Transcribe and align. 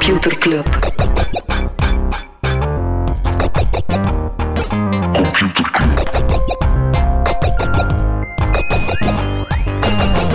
Computer 0.00 0.38
Club. 0.38 0.64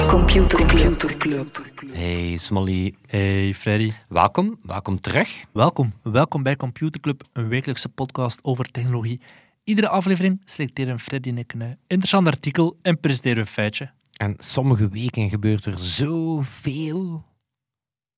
Computer 0.08 0.58
Computer 0.58 1.18
Club. 1.18 1.48
Hey 1.92 2.38
Smolly, 2.38 2.96
Hey 3.08 3.54
Freddy, 3.54 3.92
welkom, 4.08 4.60
welkom 4.62 5.00
terug. 5.00 5.44
welkom. 5.52 5.94
Welkom 6.04 6.44
bij 6.44 6.56
Computer 6.56 7.02
Club, 7.02 7.24
een 7.34 7.48
wekelijkse 7.48 7.90
podcast 7.90 8.40
over 8.44 8.72
technologie. 8.72 9.22
Iedere 9.64 9.90
aflevering 9.90 10.42
selecteren 10.46 11.00
Freddy 11.00 11.30
en 11.30 11.38
ik 11.38 11.54
een 11.54 11.62
eh, 11.62 11.68
interessant 11.88 12.28
artikel 12.28 12.78
en 12.82 13.00
presenteren 13.00 13.36
we 13.36 13.42
een 13.42 13.48
feitje. 13.48 13.92
En 14.14 14.36
sommige 14.38 14.90
weken 14.90 15.30
gebeurt 15.30 15.66
er 15.66 15.80
zoveel 15.80 17.24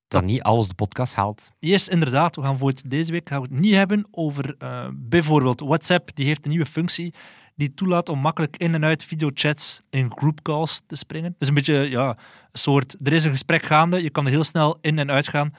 dat 0.08 0.24
niet 0.24 0.42
alles 0.42 0.68
de 0.68 0.74
podcast 0.74 1.14
haalt. 1.14 1.50
Yes, 1.58 1.88
inderdaad, 1.88 2.36
we 2.36 2.42
gaan 2.42 2.58
voor 2.58 2.68
het 2.68 2.82
deze 2.86 3.12
week 3.12 3.28
gaan 3.28 3.42
we 3.42 3.48
het 3.50 3.58
niet 3.60 3.74
hebben 3.74 4.06
over 4.10 4.54
eh, 4.58 4.86
bijvoorbeeld 4.92 5.60
WhatsApp. 5.60 6.10
Die 6.14 6.26
heeft 6.26 6.44
een 6.44 6.50
nieuwe 6.50 6.66
functie 6.66 7.14
die 7.54 7.74
toelaat 7.74 8.08
om 8.08 8.18
makkelijk 8.18 8.56
in 8.56 8.74
en 8.74 8.84
uit 8.84 9.04
videochats 9.04 9.82
in 9.90 10.12
groupcalls 10.16 10.82
te 10.86 10.96
springen. 10.96 11.34
Dus 11.38 11.48
een 11.48 11.54
beetje, 11.54 11.74
ja, 11.74 12.08
een 12.08 12.58
soort, 12.58 12.96
er 13.06 13.12
is 13.12 13.24
een 13.24 13.30
gesprek 13.30 13.62
gaande, 13.62 14.02
je 14.02 14.10
kan 14.10 14.24
er 14.24 14.30
heel 14.30 14.44
snel 14.44 14.78
in 14.80 14.98
en 14.98 15.10
uit 15.10 15.28
gaan. 15.28 15.54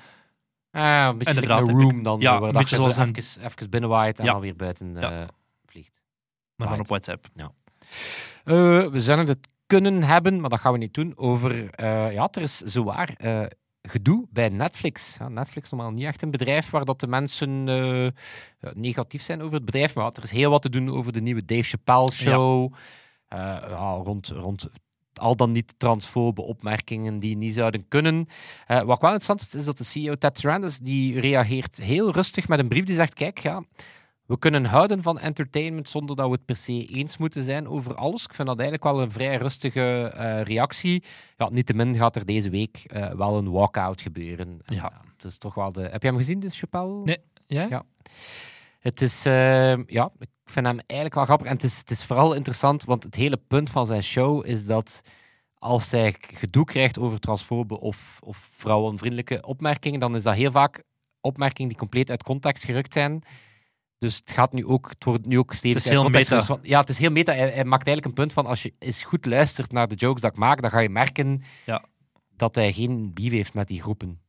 Ah, 0.71 1.07
een 1.07 1.17
beetje 1.17 1.33
Inderdaad, 1.33 1.61
like 1.67 1.73
een 1.73 1.81
room 1.81 2.03
dan, 2.03 2.19
ja, 2.19 2.35
een 2.35 2.41
beetje 2.51 2.59
je 2.59 2.67
zo 2.67 2.75
zoals 2.75 2.97
een- 2.97 3.15
even, 3.15 3.43
even 3.45 3.69
binnenwaait 3.69 4.19
en 4.19 4.25
Ja. 4.25 4.31
dan 4.31 4.41
weer 4.41 4.55
buiten 4.55 4.95
eh, 4.97 5.01
Ja. 5.01 5.27
vliegt. 5.65 6.01
Maar 6.55 6.67
dan 6.67 6.79
op 6.79 6.87
WhatsApp. 6.87 7.25
Eh, 7.35 7.45
we 8.87 8.99
zouden 9.01 9.27
het 9.27 9.47
kunnen 9.65 10.03
hebben, 10.03 10.39
maar 10.39 10.49
dat 10.49 10.59
gaan 10.59 10.71
we 10.71 10.77
niet 10.77 10.93
doen, 10.93 11.13
over... 11.17 11.69
eh, 11.69 12.13
ja, 12.13 12.27
er 12.31 12.41
is 12.41 12.57
zowaar 12.57 13.13
eh 13.17 13.43
gedoe 13.89 14.27
bij 14.29 14.49
Netflix. 14.49 15.15
Ja, 15.19 15.29
Netflix 15.29 15.69
normaal 15.69 15.91
niet 15.91 16.05
echt 16.05 16.21
een 16.21 16.31
bedrijf 16.31 16.69
waar 16.69 16.85
dat 16.85 16.99
de 16.99 17.07
mensen 17.07 17.67
eh, 17.67 18.71
negatief 18.73 19.21
zijn 19.21 19.41
over 19.41 19.53
het 19.53 19.65
bedrijf, 19.65 19.95
maar 19.95 20.11
er 20.13 20.23
is 20.23 20.31
heel 20.31 20.49
wat 20.49 20.61
te 20.61 20.69
doen 20.69 20.89
over 20.89 21.11
de 21.11 21.21
nieuwe 21.21 21.45
Dave 21.45 21.63
Chappelle 21.63 22.11
show. 22.11 22.73
Eh, 23.27 23.39
ja, 23.69 23.91
rond, 23.91 24.27
rond 24.27 24.69
al 25.13 25.35
dan 25.35 25.51
niet 25.51 25.73
transfobe 25.77 26.41
opmerkingen 26.41 27.19
die 27.19 27.37
niet 27.37 27.53
zouden 27.53 27.87
kunnen. 27.87 28.27
Eh, 28.67 28.81
wat 28.81 29.01
wel 29.01 29.13
interessant 29.13 29.41
is, 29.41 29.59
is 29.59 29.65
dat 29.65 29.77
de 29.77 29.83
CEO 29.83 30.15
Ted 30.15 30.37
Sarandos, 30.37 30.77
die 30.77 31.19
reageert 31.19 31.77
heel 31.77 32.11
rustig 32.11 32.47
met 32.47 32.59
een 32.59 32.67
brief 32.67 32.85
die 32.85 32.95
zegt, 32.95 33.13
kijk, 33.13 33.39
ja, 33.39 33.63
we 34.29 34.39
kunnen 34.39 34.65
houden 34.65 35.01
van 35.01 35.19
entertainment 35.19 35.89
zonder 35.89 36.15
dat 36.15 36.25
we 36.25 36.31
het 36.31 36.45
per 36.45 36.55
se 36.55 36.85
eens 36.85 37.17
moeten 37.17 37.43
zijn 37.43 37.67
over 37.67 37.95
alles. 37.95 38.23
Ik 38.23 38.33
vind 38.33 38.47
dat 38.47 38.59
eigenlijk 38.59 38.91
wel 38.91 39.01
een 39.01 39.11
vrij 39.11 39.35
rustige 39.37 40.11
eh, 40.15 40.41
reactie. 40.41 41.03
Ja, 41.37 41.49
niettemin 41.49 41.95
gaat 41.95 42.15
er 42.15 42.25
deze 42.25 42.49
week 42.49 42.83
eh, 42.85 43.11
wel 43.11 43.37
een 43.37 43.51
walkout 43.51 44.01
gebeuren. 44.01 44.61
En, 44.65 44.75
Ja. 44.75 44.91
het 45.15 45.23
is 45.23 45.37
toch 45.37 45.53
wel 45.53 45.71
de... 45.71 45.81
Heb 45.81 46.01
je 46.01 46.07
hem 46.07 46.17
gezien, 46.17 46.39
dus 46.39 46.59
Chappelle? 46.59 47.03
Nee. 47.03 47.17
Ja? 47.45 47.65
Ja. 47.69 47.83
Het 48.79 49.01
is, 49.01 49.25
eh, 49.25 49.85
ja, 49.85 50.11
ik 50.19 50.29
vind 50.45 50.65
hem 50.65 50.79
eigenlijk 50.85 51.15
wel 51.15 51.25
grappig. 51.25 51.47
En 51.47 51.53
het 51.53 51.63
is, 51.63 51.77
het 51.77 51.89
is 51.91 52.05
vooral 52.05 52.33
interessant, 52.33 52.83
want 52.83 53.03
het 53.03 53.15
hele 53.15 53.37
punt 53.47 53.69
van 53.69 53.85
zijn 53.85 54.03
show 54.03 54.45
is 54.45 54.65
dat 54.65 55.01
als 55.53 55.91
hij 55.91 56.15
gedoe 56.19 56.65
krijgt 56.65 56.99
over 56.99 57.19
transfobe 57.19 57.79
of, 57.79 58.19
of 58.23 58.37
vrouwenvriendelijke 58.37 59.45
opmerkingen, 59.45 59.99
dan 59.99 60.15
is 60.15 60.23
dat 60.23 60.35
heel 60.35 60.51
vaak 60.51 60.83
opmerkingen 61.21 61.69
die 61.69 61.77
compleet 61.79 62.09
uit 62.09 62.23
context 62.23 62.63
gerukt 62.63 62.93
zijn. 62.93 63.23
Dus 63.99 64.15
het 64.15 64.31
gaat 64.31 64.53
nu 64.53 64.65
ook, 64.65 64.89
het 64.89 65.03
wordt 65.03 65.25
nu 65.25 65.37
ook 65.37 65.53
steeds 65.53 65.75
Het 65.75 65.83
is 65.83 65.89
heel 65.89 66.09
meta. 66.09 66.41
Van- 66.41 66.59
ja, 66.61 66.79
het 66.79 66.89
is 66.89 66.97
heel 66.97 67.11
meta. 67.11 67.33
Hij, 67.33 67.49
hij 67.51 67.63
maakt 67.65 67.87
eigenlijk 67.87 68.05
een 68.05 68.23
punt 68.23 68.33
van 68.33 68.45
als 68.45 68.63
je 68.63 68.73
eens 68.79 69.03
goed 69.03 69.25
luistert 69.25 69.71
naar 69.71 69.87
de 69.87 69.95
jokes 69.95 70.21
dat 70.21 70.31
ik 70.31 70.37
maak, 70.37 70.61
dan 70.61 70.69
ga 70.71 70.79
je 70.79 70.89
merken 70.89 71.41
Ja. 71.65 71.83
dat 72.35 72.55
hij 72.55 72.73
geen 72.73 73.13
beef 73.13 73.31
heeft 73.31 73.53
met 73.53 73.67
die 73.67 73.81
groepen. 73.81 74.19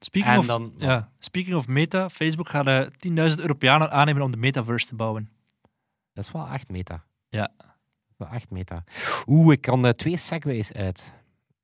Speaking, 0.00 0.32
En 0.32 0.38
of, 0.38 0.46
dan- 0.46 0.72
ja, 0.76 1.10
speaking 1.18 1.56
of 1.56 1.68
meta, 1.68 2.08
Facebook 2.08 2.48
gaat 2.48 2.66
eh 2.66 2.80
10.000 2.98 3.40
Europeanen 3.40 3.90
aannemen 3.90 4.22
om 4.22 4.30
de 4.30 4.36
metaverse 4.36 4.86
te 4.86 4.94
bouwen. 4.94 5.28
Dat 6.12 6.24
is 6.24 6.32
wel 6.32 6.48
echt 6.48 6.68
meta. 6.70 7.04
Ja. 7.28 7.50
Dat 7.56 7.66
is 8.10 8.14
wel 8.16 8.28
echt 8.28 8.50
meta. 8.50 8.84
Oeh, 9.26 9.52
ik 9.52 9.60
kan 9.60 9.86
eh, 9.86 9.92
twee 9.92 10.16
segways 10.16 10.72
uit. 10.72 11.14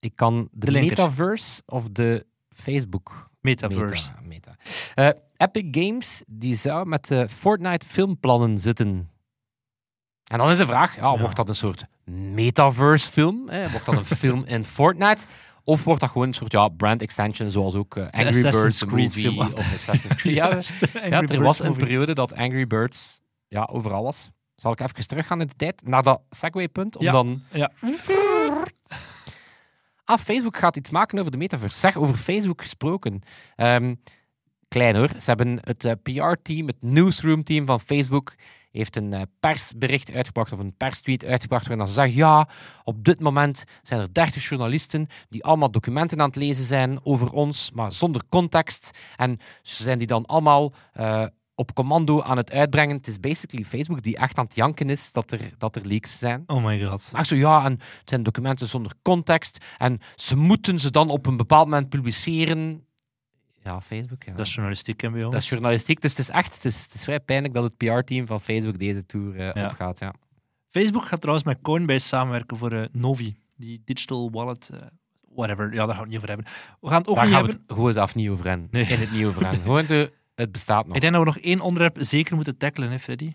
Ik 0.01 0.13
kan 0.17 0.49
de, 0.53 0.71
metaverse 0.71 1.63
of 1.67 1.89
de 1.89 2.27
Facebook 2.49 3.31
Metaverse. 3.41 4.11
Meta. 4.23 4.55
meta. 4.55 4.57
Eh, 4.95 5.21
Epic 5.45 5.67
Games 5.85 6.23
die 6.27 6.55
zou 6.55 6.87
met 6.87 7.09
de 7.09 7.29
Fortnite 7.29 7.87
filmplannen 7.87 8.59
zitten. 8.59 9.11
En 10.25 10.39
dan 10.39 10.51
is 10.51 10.59
de 10.59 10.67
vraag, 10.67 10.97
ja, 10.97 11.19
wordt 11.19 11.37
dat 11.37 11.49
een 11.49 11.55
soort 11.55 11.85
metaverse 12.35 13.11
film? 13.13 13.49
Hè? 13.49 13.71
Wordt 13.71 13.87
dat 13.87 13.97
een 13.97 14.05
film 14.25 14.45
in 14.45 14.65
Fortnite? 14.65 15.27
Of 15.65 15.85
wordt 15.85 16.01
dat 16.01 16.11
gewoon 16.11 16.27
een 16.27 16.35
soort 16.35 16.53
ja, 16.53 16.69
brand 16.69 17.03
extension, 17.03 17.51
zoals 17.51 17.75
ook 17.75 17.97
eh, 17.97 18.03
Angry 18.03 18.27
Assassin's 18.29 18.61
Birds, 18.61 18.85
Creed 18.85 19.05
movie, 19.07 19.23
film. 19.23 19.39
of 19.39 19.73
Assassin's 19.75 20.15
Creed. 20.15 20.35
Ja, 21.11 21.23
er 21.23 21.43
was 21.43 21.61
een 21.61 21.77
periode 21.77 22.15
dat 22.15 22.35
Angry 22.35 22.67
Birds 22.67 23.21
ja, 23.49 23.69
overal 23.73 24.03
was. 24.03 24.31
Zal 24.57 24.73
ik 24.73 24.81
even 24.81 25.07
teruggaan 25.07 25.41
in 25.41 25.47
de 25.47 25.55
tijd 25.57 25.83
naar 25.85 26.03
dat 26.03 26.21
segway-punt? 26.31 26.97
Om 26.97 27.05
Ja. 27.05 27.13
dan... 27.13 27.43
Ja. 27.53 27.71
Ah, 30.05 30.19
Facebook 30.19 30.57
gaat 30.57 30.77
iets 30.77 30.91
maken 30.91 31.19
over 31.19 31.31
de 31.33 31.39
metaverse. 31.39 31.79
Zeg, 31.79 31.97
over 31.97 32.17
Facebook 32.17 32.61
gesproken. 32.61 33.23
Ehm, 33.57 33.95
klein 34.75 34.97
hoor. 34.97 35.09
Ze 35.09 35.25
hebben 35.25 35.59
het 35.61 35.85
eh, 35.85 35.93
PR-team, 36.03 36.67
het 36.67 36.77
newsroom-team 36.81 37.67
van 37.67 37.81
Facebook, 37.81 38.35
heeft 38.71 38.97
een 38.97 39.13
eh, 39.13 39.23
persbericht 39.41 40.13
uitgebracht 40.13 40.53
of 40.53 40.59
een 40.59 40.77
perstweet 40.77 41.25
uitgebracht 41.25 41.67
waarin 41.67 41.87
ze 41.87 41.93
zeggen, 41.93 42.15
ja, 42.15 42.49
op 42.85 43.05
dit 43.05 43.21
moment 43.21 43.65
zijn 43.83 44.01
er 44.01 44.13
30 44.13 44.49
journalisten 44.49 45.07
die 45.29 45.45
allemaal 45.45 45.71
documenten 45.71 46.21
aan 46.21 46.27
het 46.27 46.37
lezen 46.37 46.65
zijn 46.65 46.99
over 47.03 47.31
ons, 47.31 47.71
maar 47.75 47.93
zonder 47.93 48.23
context. 48.29 48.91
En 49.17 49.39
ze 49.63 49.83
zijn 49.83 49.99
die 49.99 50.07
dan 50.07 50.27
allemaal 50.27 50.73
eh, 50.93 51.25
op 51.55 51.75
commando 51.75 52.23
aan 52.23 52.37
het 52.37 52.53
uitbrengen. 52.53 52.97
Het 52.97 53.07
is 53.07 53.21
basically 53.21 53.65
Facebook 53.65 54.03
die 54.03 54.17
echt 54.17 54.39
aan 54.39 54.45
het 54.45 54.55
janken 54.55 54.91
is 54.91 55.13
dat 55.13 55.31
er, 55.31 55.41
dat 55.59 55.77
er 55.77 55.87
leaks 55.87 56.19
zijn. 56.19 56.43
Oh 56.47 56.65
my 56.65 56.85
god. 56.85 57.09
Maar 57.13 57.27
zo, 57.27 57.35
ja, 57.35 57.65
en 57.65 57.73
het 57.73 58.09
zijn 58.09 58.23
documenten 58.23 58.67
zonder 58.67 58.93
context. 59.03 59.65
En 59.79 60.01
ze 60.15 60.37
moeten 60.37 60.81
ze 60.81 60.91
dan 60.91 61.11
op 61.11 61.27
een 61.27 61.37
bepaald 61.37 61.65
moment 61.69 61.89
publiceren. 61.89 62.85
Ja, 63.65 63.81
Facebook, 63.81 64.23
ja. 64.23 64.33
Dat 64.33 64.47
is 64.47 64.53
journalistiek, 64.53 65.01
hè, 65.01 65.11
bij 65.11 65.23
ons. 65.25 65.33
Dat 65.33 65.43
is 65.43 65.49
journalistiek. 65.49 66.01
Dus 66.01 66.11
het 66.11 66.21
is 66.21 66.29
echt, 66.29 66.55
het 66.55 66.65
is, 66.65 66.83
het 66.83 66.95
is 66.95 67.05
vrij 67.05 67.21
pijnlijk 67.21 67.55
dat 67.55 67.65
het 67.65 67.77
PR-team 67.77 68.27
van 68.27 68.41
Facebook 68.41 68.79
deze 68.79 69.07
tour 69.07 69.37
eh, 69.39 69.55
Ja. 69.55 69.65
opgaat. 69.65 69.99
Ja. 69.99 70.15
Facebook 70.71 71.07
gaat 71.07 71.21
trouwens 71.21 71.47
met 71.47 71.59
Coinbase 71.63 72.07
samenwerken 72.07 72.57
voor 72.57 72.73
eh, 72.73 72.85
Novi, 72.93 73.37
die 73.57 73.83
digital 73.85 74.31
wallet, 74.31 74.69
eh, 74.73 74.81
whatever. 75.35 75.73
Ja, 75.73 75.87
daar 75.87 75.95
gaan 75.95 75.97
we 75.97 76.01
het 76.01 76.07
niet 76.09 76.17
over 76.17 76.29
hebben. 76.29 76.47
We 76.81 76.89
gaan 76.89 76.99
het 76.99 77.09
ook 77.09 77.15
Daar 77.15 77.25
niet 77.25 77.35
gaan 77.35 77.43
we 77.45 77.49
hebben. 77.49 77.67
het 77.69 77.77
gewoon 77.77 77.93
zelf 77.93 78.15
niet 78.15 78.29
over 78.29 78.49
hebben. 78.49 78.69
Nee. 78.71 78.85
In 78.87 78.99
het 79.01 79.13
niet 79.13 79.25
over 79.27 79.43
hebben. 79.43 79.63
Gewoon 79.63 79.87
de, 79.87 80.13
het 80.35 80.53
bestaat 80.53 80.87
nog. 80.87 80.95
Ik 80.95 81.01
denk 81.01 81.13
dat 81.13 81.23
we 81.23 81.29
nog 81.29 81.39
één 81.39 81.61
onderwerp 81.61 81.97
zeker 82.01 82.35
moeten 82.35 82.57
tackelen, 82.57 82.91
hè, 82.91 82.99
Freddy? 82.99 83.33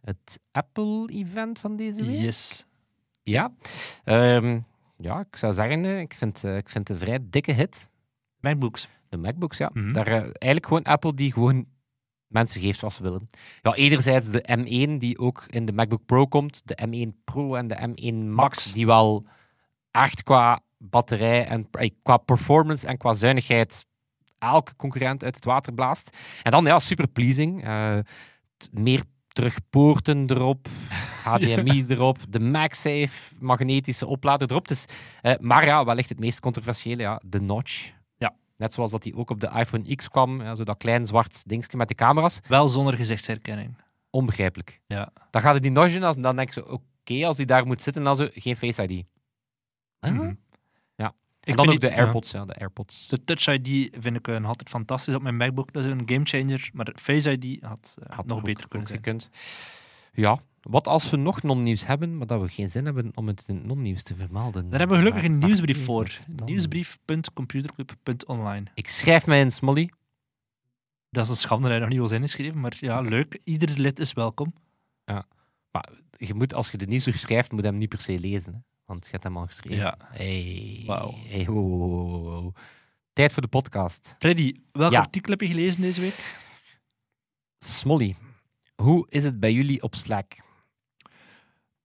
Het 0.00 0.40
Apple-event 0.52 1.58
van 1.58 1.76
deze 1.76 2.04
week? 2.04 2.20
Yes. 2.20 2.66
Ja. 3.22 3.52
Ehm, 4.04 4.60
ja, 4.98 5.20
ik 5.20 5.36
zou 5.36 5.52
zeggen, 5.52 5.84
ik 5.84 6.14
vind, 6.14 6.44
ik 6.44 6.68
vind 6.68 6.88
het 6.88 6.90
een 6.90 7.06
vrij 7.06 7.18
dikke 7.22 7.52
hit. 7.52 7.90
MacBooks. 8.42 8.88
De 9.08 9.16
MacBooks, 9.16 9.58
ja. 9.58 9.70
Mhm. 9.72 9.92
Daar, 9.92 10.06
eh, 10.06 10.12
eigenlijk 10.20 10.66
gewoon 10.66 10.82
Apple 10.82 11.14
die 11.14 11.32
gewoon 11.32 11.66
mensen 12.26 12.60
geeft 12.60 12.80
wat 12.80 12.92
ze 12.92 13.02
willen. 13.02 13.28
Ja, 13.62 13.74
enerzijds 13.74 14.30
de 14.30 14.44
M1 14.58 14.98
die 14.98 15.18
ook 15.18 15.44
in 15.48 15.64
de 15.64 15.72
MacBook 15.72 16.06
Pro 16.06 16.26
komt, 16.26 16.62
de 16.64 16.78
M1 16.86 17.20
Pro 17.24 17.54
en 17.54 17.66
de 17.66 17.74
M1 17.88 18.14
Max, 18.14 18.34
Max. 18.34 18.72
die 18.72 18.86
wel 18.86 19.26
echt 19.90 20.22
qua 20.22 20.60
batterij 20.78 21.46
en 21.46 21.68
eh, 21.70 21.90
qua 22.02 22.16
performance 22.16 22.86
en 22.86 22.96
qua 22.96 23.12
zuinigheid 23.12 23.86
elke 24.38 24.76
concurrent 24.76 25.24
uit 25.24 25.34
het 25.34 25.44
water 25.44 25.72
blaast. 25.72 26.16
En 26.42 26.50
dan, 26.50 26.64
ja, 26.64 26.78
super 26.78 27.08
pleasing. 27.08 27.64
Eh, 27.64 27.98
meer 28.70 29.02
terugpoorten 29.28 30.30
erop, 30.30 30.68
HDMI 31.24 31.84
erop, 31.88 32.18
de 32.28 32.40
MagSafe 32.40 33.34
magnetische 33.40 34.06
oplader 34.06 34.50
erop. 34.50 34.68
Dus, 34.68 34.84
maar 35.40 35.64
ja, 35.66 35.84
wellicht 35.84 36.08
het 36.08 36.18
meest 36.18 36.40
controversiële, 36.40 37.02
ja, 37.02 37.20
de 37.24 37.40
notch. 37.40 37.92
Net 38.62 38.72
zoals 38.72 38.90
dat 38.90 39.02
die 39.02 39.16
ook 39.16 39.30
op 39.30 39.40
de 39.40 39.50
iPhone 39.54 39.94
X 39.96 40.08
kwam, 40.08 40.42
ja, 40.42 40.54
zo 40.54 40.64
dat 40.64 40.76
klein 40.76 41.06
zwart 41.06 41.48
dingetje 41.48 41.76
met 41.76 41.88
de 41.88 41.94
camera's. 41.94 42.40
Wel 42.48 42.68
zonder 42.68 42.94
gezichtsherkenning. 42.96 43.76
Onbegrijpelijk. 44.10 44.80
Ja. 44.86 45.12
Dan 45.30 45.42
gaat 45.42 45.54
het 45.54 45.62
die 45.62 45.72
notch 45.72 45.92
doen, 45.92 46.02
als, 46.02 46.16
dan 46.16 46.36
denk 46.36 46.48
ik 46.48 46.54
zo, 46.54 46.60
oké, 46.60 47.26
als 47.26 47.36
die 47.36 47.46
daar 47.46 47.66
moet 47.66 47.82
zitten, 47.82 48.04
dan 48.04 48.16
zo, 48.16 48.28
geen 48.32 48.56
Face 48.56 48.82
ID. 48.82 49.04
Huh? 50.00 50.12
Mhm. 50.12 50.34
Ja. 50.94 51.06
Ik 51.40 51.48
En 51.48 51.56
dan 51.56 51.64
vind 51.64 51.68
ook 51.76 51.80
de 51.80 51.86
die-. 51.88 51.96
AirPods, 51.96 52.30
ja, 52.30 52.44
de 52.44 52.54
AirPods. 52.54 53.08
De 53.08 53.24
Touch 53.24 53.46
ID 53.46 53.88
vind 54.00 54.16
ik 54.16 54.26
nog 54.26 54.44
altijd 54.46 54.68
fantastisch 54.68 55.14
op 55.14 55.22
mijn 55.22 55.36
MacBook. 55.36 55.72
Dat 55.72 55.84
is 55.84 55.90
een 55.90 56.02
gamechanger. 56.06 56.70
Maar 56.72 56.92
Face 57.00 57.30
ID 57.38 57.62
had, 57.62 57.94
eh, 58.02 58.16
Had 58.16 58.26
nog 58.26 58.38
ook- 58.38 58.44
beter 58.44 58.68
kunnen 58.68 58.88
ook 58.88 58.94
zijn. 58.94 59.04
gekund. 59.04 59.30
Ja, 60.12 60.38
wat 60.62 60.86
als 60.88 61.10
we 61.10 61.16
nog 61.16 61.42
non-nieuws 61.42 61.86
hebben, 61.86 62.16
maar 62.18 62.26
dat 62.26 62.40
we 62.40 62.48
geen 62.48 62.68
zin 62.68 62.84
hebben 62.84 63.10
om 63.14 63.26
het 63.26 63.44
in 63.46 63.54
het 63.56 63.64
non-nieuws 63.64 64.02
te 64.02 64.16
vermelden? 64.16 64.70
Daar 64.70 64.78
hebben 64.78 64.96
we 64.98 65.02
gelukkig 65.04 65.24
een 65.30 65.38
nieuwsbrief 65.38 65.84
voor. 65.84 66.12
Nieuwsbrief.computerclub.online. 66.44 68.64
Ik 68.74 68.88
schrijf 68.88 69.26
mij 69.26 69.40
in, 69.40 69.50
Smolly. 69.50 69.90
Dat 71.10 71.24
is 71.24 71.30
een 71.30 71.36
schande 71.36 71.62
dat 71.62 71.70
hij 71.70 71.80
nog 71.80 71.88
niet 71.88 71.98
was 71.98 72.10
ingeschreven, 72.10 72.60
maar 72.60 72.76
ja, 72.80 73.00
leuk. 73.00 73.40
Ieder 73.44 73.78
lid 73.78 73.98
is 73.98 74.12
welkom. 74.12 74.54
Maar 75.70 75.88
je 76.16 76.34
moet, 76.34 76.54
als 76.54 76.70
je 76.70 76.76
de 76.78 76.86
nieuwsbrief 76.86 77.18
schrijft, 77.18 77.50
moet 77.52 77.60
je 77.60 77.66
hem 77.66 77.78
niet 77.78 77.88
per 77.88 78.00
se 78.00 78.18
lezen. 78.18 78.52
Hè? 78.54 78.58
Want 78.84 79.04
je 79.04 79.10
hebt 79.10 79.22
hem 79.22 79.36
al 79.36 79.46
geschreven. 79.46 79.76
Ja. 79.76 79.96
Hey, 80.04 80.82
Wauw. 80.86 81.14
Hey, 81.26 81.44
wow, 81.44 81.70
wow, 81.70 82.00
wow, 82.00 82.24
wow. 82.24 82.54
Tijd 83.12 83.32
voor 83.32 83.42
de 83.42 83.48
podcast. 83.48 84.14
Freddy, 84.18 84.54
welk 84.72 84.92
Ja. 84.92 85.00
artikel 85.00 85.30
heb 85.30 85.40
je 85.40 85.46
gelezen 85.46 85.80
deze 85.80 86.00
week? 86.00 86.40
Smolly, 87.58 88.16
hoe 88.74 89.06
is 89.08 89.24
het 89.24 89.40
bij 89.40 89.52
jullie 89.52 89.82
op 89.82 89.94
Slack? 89.94 90.32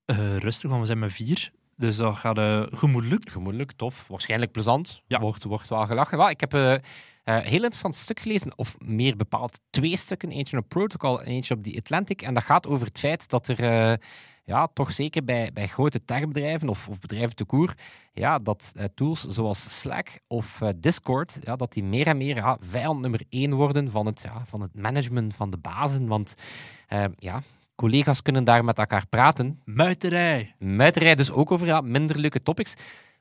Eh, 0.07 0.38
rustig, 0.38 0.69
want 0.69 0.81
we 0.81 0.88
zijn 0.88 1.00
met 1.00 1.13
vier. 1.13 1.51
Dus 1.77 1.98
dat 1.98 2.15
gaat 2.15 2.38
eh, 2.38 2.63
gemoedelijk. 2.71 3.30
Gemoedelijk, 3.30 3.71
tof, 3.71 4.07
waarschijnlijk 4.07 4.51
plezant. 4.51 5.01
Ja. 5.07 5.19
Wordt, 5.19 5.44
wordt 5.44 5.69
wel 5.69 5.86
gelachen. 5.86 6.18
Wel, 6.18 6.30
ik 6.30 6.39
heb 6.39 6.54
eh, 6.54 6.74
eh, 6.74 6.80
een 7.24 7.42
heel 7.42 7.54
interessant 7.54 7.95
stuk 7.95 8.19
gelezen, 8.19 8.57
of 8.57 8.75
meer 8.80 9.15
bepaald 9.15 9.59
twee 9.69 9.98
stukken. 9.98 10.31
Eentje 10.31 10.57
op 10.57 10.69
Protocol 10.69 11.21
en 11.21 11.27
eentje 11.27 11.54
op 11.54 11.63
The 11.63 11.75
Atlantic. 11.77 12.21
En 12.21 12.33
dat 12.33 12.44
gaat 12.44 12.68
over 12.68 12.88
het 12.88 13.00
feit 13.00 13.30
dat 13.30 13.48
er, 13.48 14.00
ja, 14.44 14.68
toch 14.74 14.94
zeker 14.94 15.24
bij, 15.24 15.51
bij 15.54 15.68
grote 15.68 16.06
techbedrijven 16.06 16.69
of, 16.69 16.88
of 16.88 17.00
bedrijven 17.00 17.36
te 17.36 17.45
koer, 17.45 17.74
ja, 18.13 18.39
dat 18.39 18.74
tools 18.95 19.21
zoals 19.21 19.80
Slack 19.80 20.19
of 20.27 20.62
Discord, 20.75 21.38
ja, 21.42 21.56
dat 21.56 21.74
die 21.74 21.83
meer 21.83 22.07
en 22.07 22.18
meer 22.18 22.36
ja, 22.36 22.57
vijand 22.62 23.01
nummer 23.01 23.21
één 23.30 23.53
worden 23.53 23.92
van 23.92 24.06
het, 24.06 24.21
ja, 24.21 24.45
van 24.45 24.62
het 24.62 24.75
management 24.75 25.36
van 25.36 25.50
de 25.50 25.57
bazen. 25.57 26.07
Want 26.07 26.36
ja, 27.15 27.42
collega's 27.77 28.21
kunnen 28.21 28.44
daar 28.44 28.63
met 28.65 28.77
elkaar 28.77 29.07
praten. 29.07 29.62
Muiterij. 29.65 30.56
Muiterij 30.59 31.15
dus 31.15 31.31
ook 31.31 31.51
over 31.51 31.68
ja, 31.68 31.81
minder 31.81 32.18
leuke 32.19 32.41
topics. 32.41 32.75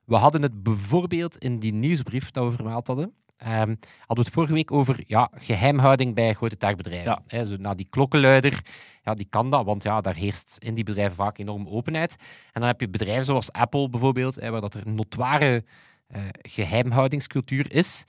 We 0.04 0.16
hadden 0.16 0.42
het 0.42 0.62
bijvoorbeeld 0.62 1.38
in 1.38 1.58
die 1.58 1.72
nieuwsbrief 1.72 2.30
dat 2.30 2.44
we 2.44 2.52
vermeld 2.56 2.86
hadden. 2.86 3.12
ehm, 3.36 3.50
hadden 3.58 3.76
we 4.06 4.20
het 4.20 4.30
vorige 4.30 4.52
week 4.52 4.72
over 4.72 5.02
ja, 5.06 5.30
geheimhouding 5.34 6.14
bij 6.14 6.34
grote 6.34 6.56
techbedrijven. 6.56 7.22
Ja. 7.26 7.44
Zo, 7.44 7.56
nou, 7.56 7.76
die 7.76 7.86
klokkenluider, 7.90 8.60
ja, 9.02 9.14
die 9.14 9.26
kan 9.30 9.50
dat, 9.50 9.64
want 9.64 9.82
ja, 9.82 10.00
daar 10.00 10.14
heerst 10.14 10.56
in 10.58 10.74
die 10.74 10.84
bedrijven 10.84 11.16
vaak 11.16 11.38
enorm 11.38 11.68
openheid. 11.68 12.16
En 12.52 12.60
dan 12.60 12.68
heb 12.68 12.80
je 12.80 12.88
bedrijven 12.88 13.24
zoals 13.24 13.52
Apple 13.52 13.88
bijvoorbeeld, 13.90 14.34
hè, 14.34 14.50
waar 14.50 14.60
dat 14.60 14.74
er 14.74 14.86
een 14.86 14.94
notoire 14.94 15.64
eh, 16.06 16.20
geheimhoudingscultuur 16.42 17.72
is. 17.72 18.04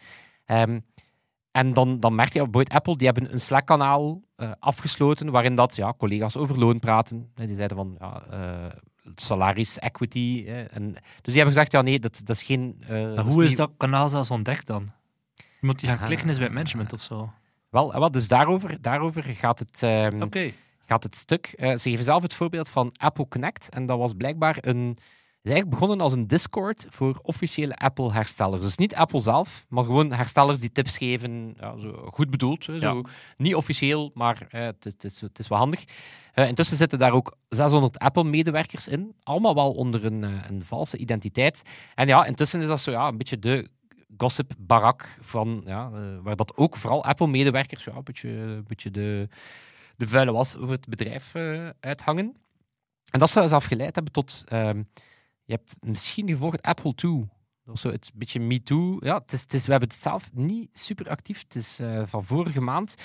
Ehm, 0.46 0.80
en 1.58 1.74
dan, 1.74 2.00
dan 2.00 2.16
merk 2.16 2.28
je, 2.34 2.34
bijvoorbeeld 2.34 2.70
Apple, 2.70 2.98
die 2.98 3.06
hebben 3.08 3.34
een 3.34 3.40
Slack-kanaal 3.40 4.22
eh, 4.36 4.52
afgesloten, 4.60 5.32
waarin 5.32 5.56
dat 5.56 5.76
ja, 5.76 5.94
collega's 5.98 6.36
over 6.36 6.60
loon 6.60 6.80
praten. 6.80 7.30
Hè, 7.36 7.46
die 7.48 7.56
zeiden 7.56 7.78
van, 7.78 7.96
ja, 8.00 8.24
eh, 8.32 8.66
salaris, 9.16 9.80
equity. 9.80 10.46
en, 10.48 10.92
dus 10.94 11.02
die 11.24 11.36
hebben 11.36 11.54
gezegd, 11.54 11.72
ja 11.72 11.82
nee, 11.82 12.00
dat, 12.00 12.22
dat 12.24 12.36
is 12.36 12.44
geen... 12.44 12.84
eh, 12.88 13.16
dat 13.16 13.34
hoe 13.34 13.44
is 13.44 13.50
niet- 13.50 13.58
dat 13.58 13.72
kanaal 13.78 14.10
zelfs 14.10 14.32
ontdekt 14.32 14.68
dan? 14.68 14.90
Moet 15.62 15.80
die 15.80 15.90
gaan 15.90 15.98
Ah. 15.98 16.06
klikken 16.06 16.30
is 16.30 16.36
bij 16.38 16.46
het 16.46 16.54
management 16.56 16.94
of 16.94 17.02
zo? 17.02 17.30
Wel, 17.70 17.92
wel, 18.00 18.12
dus 18.12 18.28
daarover, 18.28 18.82
daarover 18.82 19.24
gaat 19.24 19.60
het... 19.60 19.84
ehm, 19.84 20.22
gaat 20.86 21.04
het 21.04 21.16
stuk. 21.16 21.54
Ze 21.60 21.78
geven 21.90 22.06
zelf 22.06 22.22
het 22.22 22.34
voorbeeld 22.34 22.70
van 22.70 22.92
Apple 22.98 23.28
Connect. 23.28 23.70
En 23.70 23.86
dat 23.86 23.98
was 23.98 24.14
blijkbaar 24.14 24.58
een. 24.62 24.98
Het 25.48 25.56
is 25.56 25.62
eigenlijk 25.62 25.82
begonnen 25.82 26.06
als 26.06 26.22
een 26.22 26.28
Discord 26.38 26.86
voor 26.90 27.20
officiële 27.22 27.76
Apple-herstellers. 27.76 28.62
Dus 28.62 28.78
niet 28.78 28.96
Apple 28.96 29.20
zelf, 29.20 29.66
maar 29.70 29.84
gewoon 29.84 30.12
herstellers 30.14 30.60
die 30.60 30.72
tips 30.72 30.98
geven. 30.98 31.54
Ja, 31.60 31.78
zo 31.78 32.10
goed 32.14 32.30
bedoeld. 32.30 32.64
Zo. 32.64 33.02
Niet 33.38 33.56
officieel, 33.56 34.12
maar 34.14 34.46
eh, 34.50 34.66
het, 34.66 35.04
is- 35.04 35.24
is, 35.34 35.48
wel 35.48 35.58
handig. 35.58 35.84
Eh, 36.34 36.48
intussen 36.48 36.78
zitten 36.78 37.00
daar 37.00 37.12
ook 37.12 37.38
600 37.50 38.00
Apple-medewerkers 38.00 38.88
in. 38.88 39.16
Allemaal 39.24 39.56
wel 39.56 39.72
onder 39.74 40.06
een, 40.06 40.24
eh, 40.24 40.50
een 40.50 40.64
valse 40.64 40.98
identiteit. 40.98 41.62
En 41.96 42.08
ja, 42.08 42.26
intussen 42.26 42.62
is 42.62 42.68
dat 42.68 42.80
zo 42.82 42.92
ja, 42.92 43.08
een 43.08 43.18
beetje 43.18 43.40
de 43.40 43.70
gossip-barak 44.18 45.18
van. 45.22 45.62
Ja, 45.66 45.90
waar 46.22 46.36
dat 46.36 46.58
ook 46.58 46.76
vooral 46.78 47.04
Apple-medewerkers 47.04 47.84
ja, 47.84 47.96
een 47.96 48.04
beetje, 48.04 48.30
een 48.30 48.66
beetje 48.68 48.92
de 48.92 49.28
de 49.96 50.08
vuile 50.08 50.32
was 50.32 50.56
over 50.58 50.72
het 50.72 50.88
bedrijf 50.90 51.34
uithangen. 51.80 52.36
En 53.12 53.20
dat 53.20 53.30
zou 53.30 53.48
zelf 53.48 53.66
geleid 53.66 53.96
hebben 53.96 54.14
tot... 54.14 54.44
ehm, 54.48 54.82
je 55.48 55.54
hebt 55.54 55.76
misschien 55.80 56.28
gevolgd 56.28 56.62
Apple 56.62 56.96
2. 56.96 57.30
Dat 57.64 57.80
zo 57.80 57.92
het 57.92 58.12
beetje 58.14 58.40
Me 58.40 58.62
Too. 58.62 58.98
Ja, 59.00 59.18
het 59.18 59.34
is, 59.34 59.42
het 59.42 59.54
is, 59.54 59.66
we 59.66 59.72
hebben 59.72 59.90
het 59.90 60.00
zelf 60.00 60.30
niet 60.34 60.80
super 60.80 61.10
actief. 61.10 61.42
Het 61.42 61.56
is 61.56 61.80
eh, 61.80 62.02
van 62.06 62.24
vorige 62.24 62.62
maand. 62.62 62.96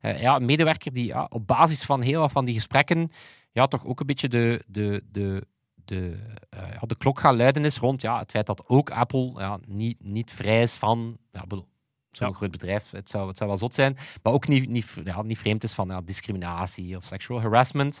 Eh, 0.00 0.20
ja, 0.20 0.36
een 0.36 0.44
medewerker 0.44 0.92
die 0.92 1.06
ja, 1.06 1.26
op 1.30 1.46
basis 1.46 1.82
van 1.82 2.00
heel 2.00 2.20
wat 2.20 2.32
van 2.32 2.44
die 2.44 2.54
gesprekken 2.54 3.10
ja, 3.52 3.66
toch 3.66 3.84
ook 3.84 4.00
een 4.00 4.06
beetje 4.06 4.28
de, 4.28 4.64
de, 4.66 5.04
de, 5.12 5.46
de, 5.74 6.18
eh, 6.50 6.72
ja, 6.72 6.80
de 6.80 6.96
klok 6.96 7.20
gaan 7.20 7.36
luiden 7.36 7.64
is 7.64 7.78
rond 7.78 8.02
ja, 8.02 8.18
het 8.18 8.30
feit 8.30 8.46
dat 8.46 8.68
ook 8.68 8.90
Apple 8.90 9.32
ja, 9.36 9.58
niet, 9.66 10.04
niet 10.04 10.30
vrij 10.30 10.62
is 10.62 10.74
van... 10.74 11.18
Ja, 11.32 11.40
bedoel, 11.46 11.68
Zo'n 12.10 12.28
Ja. 12.28 12.34
groot 12.34 12.50
bedrijf, 12.50 12.90
het 12.90 13.10
zou, 13.10 13.28
het 13.28 13.36
zou 13.36 13.50
wel 13.50 13.58
zot 13.58 13.74
zijn. 13.74 13.96
Maar 14.22 14.32
ook 14.32 14.48
niet, 14.48 14.68
niet, 14.68 15.00
ja, 15.04 15.22
niet 15.22 15.38
vreemd 15.38 15.64
is 15.64 15.72
van 15.72 15.88
ja, 15.88 16.00
discriminatie 16.00 16.96
of 16.96 17.04
sexual 17.04 17.40
harassment. 17.40 18.00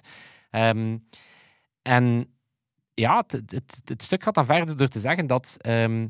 Ehm, 0.50 0.98
en 1.82 2.34
ja, 3.00 3.24
het, 3.26 3.62
het, 3.84 4.02
stuk 4.02 4.22
gaat 4.22 4.34
dan 4.34 4.44
verder 4.44 4.76
door 4.76 4.88
te 4.88 5.00
zeggen 5.00 5.26
dat, 5.26 5.56
ehm, 5.60 6.08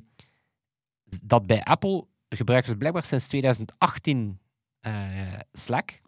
dat 1.24 1.46
bij 1.46 1.62
Apple 1.62 2.06
gebruiken 2.28 2.70
ze 2.70 2.76
blijkbaar 2.76 3.04
sinds 3.04 3.28
2018 3.28 4.40
eh, 4.80 4.92
Slack. 5.52 6.00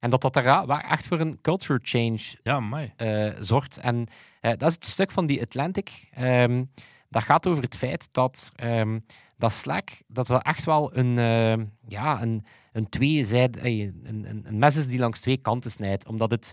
En 0.00 0.10
dat 0.10 0.20
dat 0.20 0.34
daar 0.34 0.66
waar 0.66 0.84
echt 0.90 1.06
voor 1.06 1.20
een 1.20 1.40
culture 1.40 1.80
change 1.82 2.20
Ja, 2.42 2.90
eh, 2.96 3.32
zorgt. 3.38 3.76
En 3.78 4.06
eh, 4.40 4.50
dat 4.56 4.68
is 4.68 4.74
het 4.74 4.86
stuk 4.86 5.10
van 5.10 5.26
die 5.26 5.42
Atlantic. 5.42 6.08
Ehm, 6.10 6.64
dat 7.08 7.22
gaat 7.22 7.46
over 7.46 7.62
het 7.62 7.76
feit 7.76 8.08
dat, 8.12 8.52
ehm, 8.56 8.98
dat 9.36 9.52
Slack 9.52 9.90
dat 10.06 10.26
dat 10.26 10.42
echt 10.42 10.64
wel 10.64 10.96
een, 10.96 11.16
ja, 11.86 12.22
een, 12.22 12.44
een, 12.72 12.86
een, 12.90 14.04
een, 14.04 14.42
een 14.46 14.58
mes 14.58 14.76
is 14.76 14.86
die 14.86 14.98
langs 14.98 15.20
twee 15.20 15.36
kanten 15.36 15.70
snijdt. 15.70 16.06
Omdat 16.06 16.30
het, 16.30 16.52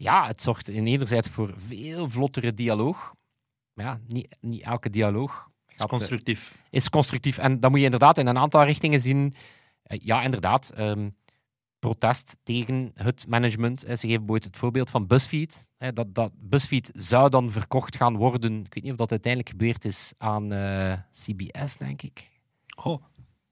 ja, 0.00 0.26
het 0.26 0.42
zorgt 0.42 0.68
in 0.68 0.86
enerzijds 0.86 1.28
voor 1.28 1.54
veel 1.56 2.10
vlottere 2.10 2.54
dialoog. 2.54 3.14
Maar 3.72 3.86
ja, 3.86 4.00
niet, 4.06 4.36
niet 4.40 4.62
elke 4.62 4.90
dialoog 4.90 5.48
is 5.68 5.80
eh, 5.80 5.86
constructief. 5.86 6.58
is 6.70 6.88
constructief. 6.88 7.38
En 7.38 7.60
dat 7.60 7.70
moet 7.70 7.78
je 7.78 7.84
inderdaad 7.84 8.18
in 8.18 8.26
een 8.26 8.38
aantal 8.38 8.64
richtingen 8.64 9.00
zien. 9.00 9.34
Eh, 9.82 9.98
ja, 10.02 10.22
inderdaad. 10.22 10.70
ehm, 10.70 11.08
protest 11.78 12.36
tegen 12.42 12.90
het 12.94 13.26
management. 13.28 13.80
Ze 13.80 13.86
geven 13.86 14.06
bijvoorbeeld 14.06 14.44
het 14.44 14.56
voorbeeld 14.56 14.90
van 14.90 15.06
BuzzFeed. 15.06 15.68
Dat, 15.78 16.14
dat 16.14 16.32
BuzzFeed 16.34 16.90
zou 16.92 17.30
dan 17.30 17.50
verkocht 17.50 17.96
gaan 17.96 18.16
worden. 18.16 18.64
Ik 18.64 18.74
weet 18.74 18.82
niet 18.82 18.92
of 18.92 18.98
dat 18.98 19.10
uiteindelijk 19.10 19.52
gebeurd 19.52 19.84
is 19.84 20.12
aan 20.18 20.52
eh, 20.52 20.92
CBS, 21.12 21.76
denk 21.76 22.02
ik. 22.02 22.30
Goh. 22.66 23.02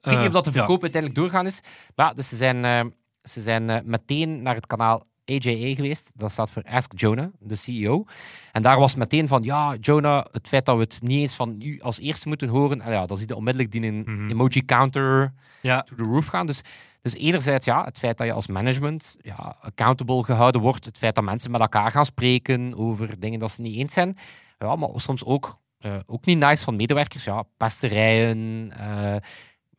Ik 0.00 0.04
weet 0.04 0.18
niet 0.18 0.26
of 0.26 0.32
dat 0.32 0.44
de 0.44 0.50
ja. 0.50 0.56
verkoop 0.56 0.82
uiteindelijk 0.82 1.20
doorgaan 1.20 1.46
is. 1.46 1.60
Maar 1.94 2.14
dus 2.14 2.28
ze 2.28 2.36
zijn, 2.36 2.92
ze 3.22 3.40
zijn 3.40 3.82
meteen 3.84 4.42
naar 4.42 4.54
het 4.54 4.66
kanaal 4.66 5.06
AJA 5.28 5.74
geweest. 5.74 6.10
Dat 6.14 6.32
staat 6.32 6.50
voor 6.50 6.62
Ask 6.62 6.92
Jonah, 7.00 7.26
de 7.38 7.56
CEO. 7.56 8.04
En 8.52 8.62
daar 8.62 8.78
was 8.78 8.94
meteen 8.94 9.28
van, 9.28 9.42
ja, 9.42 9.74
Jonah, 9.80 10.24
het 10.32 10.48
feit 10.48 10.66
dat 10.66 10.76
we 10.76 10.82
het 10.82 10.98
niet 11.02 11.18
eens 11.20 11.34
van 11.34 11.56
u 11.62 11.80
als 11.80 11.98
eerste 12.00 12.28
moeten 12.28 12.48
horen, 12.48 12.80
en 12.80 12.92
ja, 12.92 13.06
dan 13.06 13.16
zie 13.16 13.28
je 13.28 13.36
onmiddellijk 13.36 13.72
die 13.72 13.82
een 13.86 14.02
Mhm. 14.06 14.30
emoji 14.30 14.64
counter 14.64 15.32
Ja, 15.62 15.82
to 15.82 15.96
the 15.96 16.02
roof 16.02 16.26
gaan. 16.26 16.46
Dus, 16.46 16.60
dus 17.02 17.14
enerzijds, 17.14 17.66
ja, 17.66 17.84
het 17.84 17.98
feit 17.98 18.18
dat 18.18 18.26
je 18.26 18.32
als 18.32 18.46
management 18.46 19.16
ja, 19.22 19.56
accountable 19.60 20.24
gehouden 20.24 20.60
wordt, 20.60 20.84
het 20.84 20.98
feit 20.98 21.14
dat 21.14 21.24
mensen 21.24 21.50
met 21.50 21.60
elkaar 21.60 21.90
gaan 21.90 22.04
spreken 22.04 22.76
over 22.78 23.18
dingen 23.20 23.38
dat 23.38 23.50
ze 23.50 23.60
niet 23.60 23.76
eens 23.76 23.92
zijn, 23.92 24.16
ja, 24.58 24.76
maar 24.76 24.88
soms 24.94 25.24
ook, 25.24 25.58
eh, 25.78 25.96
ook 26.06 26.24
niet 26.24 26.38
nice 26.38 26.64
van 26.64 26.76
medewerkers, 26.76 27.24
ja, 27.24 27.44
pesterijen, 27.56 28.72
eh, 28.76 29.16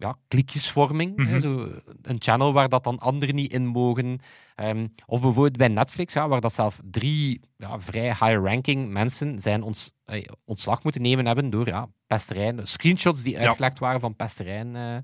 ja, 0.01 0.17
klikjesvorming, 0.27 1.17
hè, 1.17 1.23
Mhm. 1.23 1.39
zo, 1.39 1.69
een 2.01 2.21
channel 2.21 2.53
waar 2.53 2.69
dat 2.69 2.83
dan 2.83 2.99
anderen 2.99 3.35
niet 3.35 3.51
in 3.51 3.65
mogen. 3.65 4.19
Ehm, 4.55 4.87
of 5.05 5.21
bijvoorbeeld 5.21 5.57
bij 5.57 5.67
Netflix, 5.67 6.13
ja, 6.13 6.27
waar 6.27 6.41
dat 6.41 6.53
zelf 6.53 6.79
drie 6.83 7.41
ja, 7.57 7.79
vrij 7.79 8.07
high-ranking 8.07 8.89
mensen 8.89 9.39
zijn 9.39 9.61
ons, 9.63 9.91
eh, 10.03 10.25
ontslag 10.45 10.83
moeten 10.83 11.01
nemen 11.01 11.25
hebben 11.25 11.49
door 11.49 11.67
ja, 11.67 11.87
pesterijen. 12.07 12.67
Screenshots 12.67 13.23
die 13.23 13.33
Ja. 13.33 13.39
uitgelekt 13.39 13.79
waren 13.79 13.99
van 13.99 14.15
pesterijen 14.15 14.75
eh, 14.75 14.97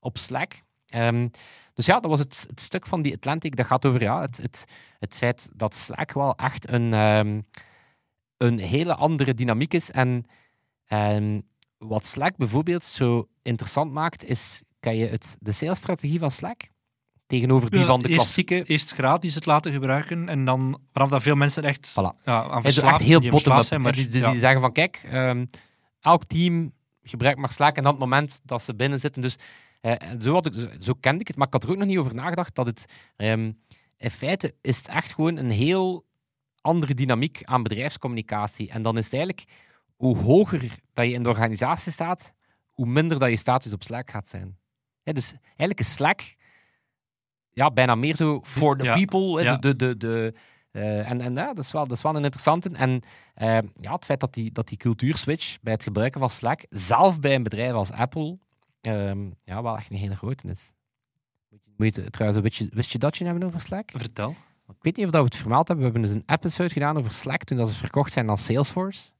op 0.00 0.18
Slack. 0.18 0.52
Ehm, 0.86 1.28
dus 1.74 1.86
ja, 1.86 2.00
dat 2.00 2.10
was 2.10 2.18
het, 2.20 2.44
het 2.48 2.60
stuk 2.60 2.86
van 2.86 3.02
die 3.02 3.14
Atlantic. 3.14 3.56
Dat 3.56 3.66
gaat 3.66 3.86
over 3.86 4.02
ja, 4.02 4.20
het, 4.20 4.36
het, 4.36 4.64
het 4.98 5.16
feit 5.16 5.50
dat 5.54 5.74
Slack 5.74 6.12
wel 6.12 6.34
echt 6.36 6.68
een, 6.68 6.92
ehm, 6.94 7.40
een 8.36 8.58
hele 8.58 8.94
andere 8.94 9.34
dynamiek 9.34 9.74
is. 9.74 9.90
En 9.90 10.24
wat 11.78 12.04
Slack 12.04 12.36
bijvoorbeeld 12.36 12.84
zo 12.84 13.28
interessant 13.42 13.92
maakt, 13.92 14.24
is, 14.24 14.62
kan 14.80 14.96
je 14.96 15.06
het, 15.06 15.36
de 15.40 15.52
salesstrategie 15.52 16.18
van 16.18 16.30
Slack 16.30 16.60
tegenover 17.26 17.70
die 17.70 17.80
Ja, 17.80 17.86
van 17.86 18.02
de 18.02 18.08
eerst- 18.08 18.20
klassieke... 18.20 18.64
Eerst 18.64 18.92
gratis 18.92 19.34
het 19.34 19.46
laten 19.46 19.72
gebruiken 19.72 20.28
en 20.28 20.44
dan 20.44 20.80
vanaf 20.92 21.08
dat 21.08 21.22
veel 21.22 21.34
mensen 21.34 21.62
echt 21.62 21.90
Voilà. 21.90 22.24
ja, 22.24 22.42
aan 22.48 22.62
verslaafd, 22.62 22.98
echt 23.00 23.08
heel 23.08 23.20
die 23.20 23.30
bottom-up. 23.30 23.64
zijn. 23.64 23.80
Maar. 23.80 23.92
Dus, 23.92 24.10
dus 24.10 24.22
ja. 24.22 24.30
die 24.30 24.40
zeggen 24.40 24.60
van, 24.60 24.72
kijk, 24.72 25.02
ehm, 25.04 25.46
elk 26.00 26.24
team 26.24 26.72
gebruikt 27.02 27.38
maar 27.38 27.52
Slack 27.52 27.76
en 27.76 27.82
dan 27.82 27.92
het 27.92 28.00
moment 28.00 28.40
dat 28.44 28.62
ze 28.62 28.74
binnen 28.74 28.98
zitten. 28.98 29.22
Dus 29.22 29.36
eh, 29.80 29.92
zo, 30.20 30.32
had 30.32 30.46
ik, 30.46 30.52
zo, 30.54 30.68
zo 30.78 30.92
kende 31.00 31.20
ik 31.20 31.26
het, 31.28 31.36
maar 31.36 31.46
ik 31.46 31.52
had 31.52 31.62
er 31.64 31.70
ook 31.70 31.76
nog 31.76 31.86
niet 31.86 31.98
over 31.98 32.14
nagedacht 32.14 32.54
dat 32.54 32.66
het... 32.66 32.84
ehm, 33.16 33.52
in 33.96 34.10
feite 34.10 34.54
is 34.60 34.76
het 34.76 34.88
echt 34.88 35.12
gewoon 35.14 35.36
een 35.36 35.50
heel 35.50 36.04
andere 36.60 36.94
dynamiek 36.94 37.40
aan 37.44 37.62
bedrijfscommunicatie. 37.62 38.70
En 38.70 38.82
dan 38.82 38.96
is 38.98 39.04
het 39.04 39.12
eigenlijk, 39.14 39.44
hoe 39.96 40.16
hoger 40.16 40.78
dat 40.92 41.04
je 41.06 41.12
in 41.12 41.22
de 41.22 41.28
organisatie 41.28 41.92
staat, 41.92 42.32
hoe 42.80 42.88
minder 42.88 43.18
dat 43.18 43.28
je 43.28 43.36
status 43.36 43.72
op 43.72 43.82
Slack 43.82 44.10
gaat 44.10 44.28
zijn. 44.28 44.58
Dus 45.02 45.34
eigenlijk 45.46 45.80
is 45.80 45.92
Slack 45.92 46.34
ja, 47.50 47.70
bijna 47.70 47.94
meer 47.94 48.16
zo 48.16 48.40
for 48.42 48.76
the 48.76 48.84
Ja, 48.84 48.94
people. 48.94 49.42
ja. 49.42 49.56
De, 49.56 49.76
de, 49.76 49.76
de, 49.76 49.96
de, 49.96 50.34
eh, 50.70 51.10
en 51.10 51.20
en 51.20 51.34
ja, 51.34 51.52
dat, 51.54 51.64
is 51.64 51.72
wel, 51.72 51.86
dat 51.86 51.96
is 51.96 52.02
wel 52.02 52.16
een 52.16 52.24
interessante. 52.24 52.70
En 52.72 53.02
eh, 53.34 53.58
ja, 53.76 53.92
het 53.92 54.04
feit 54.04 54.20
dat 54.20 54.34
die, 54.34 54.52
dat 54.52 54.68
die 54.68 54.78
cultuurswitch 54.78 55.60
bij 55.60 55.72
het 55.72 55.82
gebruiken 55.82 56.20
van 56.20 56.30
Slack, 56.30 56.66
zelf 56.70 57.20
bij 57.20 57.34
een 57.34 57.42
bedrijf 57.42 57.72
als 57.72 57.92
Apple, 57.92 58.38
ehm, 58.80 59.30
ja, 59.44 59.62
wel 59.62 59.76
echt 59.76 59.90
een 59.90 59.96
hele 59.96 60.16
grote 60.16 60.48
is. 60.48 60.72
Moet 61.76 61.94
je, 61.94 62.10
trouwens, 62.10 62.42
wist 62.42 62.54
je, 62.56 62.68
wist 62.72 62.92
je 62.92 62.98
dat 62.98 63.16
je 63.16 63.24
hebben 63.24 63.42
over 63.42 63.60
Slack? 63.60 63.90
Vertel. 63.96 64.30
Ik 64.68 64.82
weet 64.82 64.96
niet 64.96 65.06
of 65.06 65.12
dat 65.12 65.20
we 65.20 65.26
het 65.26 65.36
vermeld 65.36 65.68
hebben. 65.68 65.86
We 65.86 65.92
hebben 65.92 66.10
dus 66.12 66.20
een 66.22 66.34
episode 66.34 66.70
gedaan 66.70 66.96
over 66.96 67.12
Slack 67.12 67.44
toen 67.44 67.56
dat 67.56 67.70
ze 67.70 67.76
verkocht 67.76 68.12
zijn 68.12 68.30
aan 68.30 68.38
Salesforce. 68.38 69.10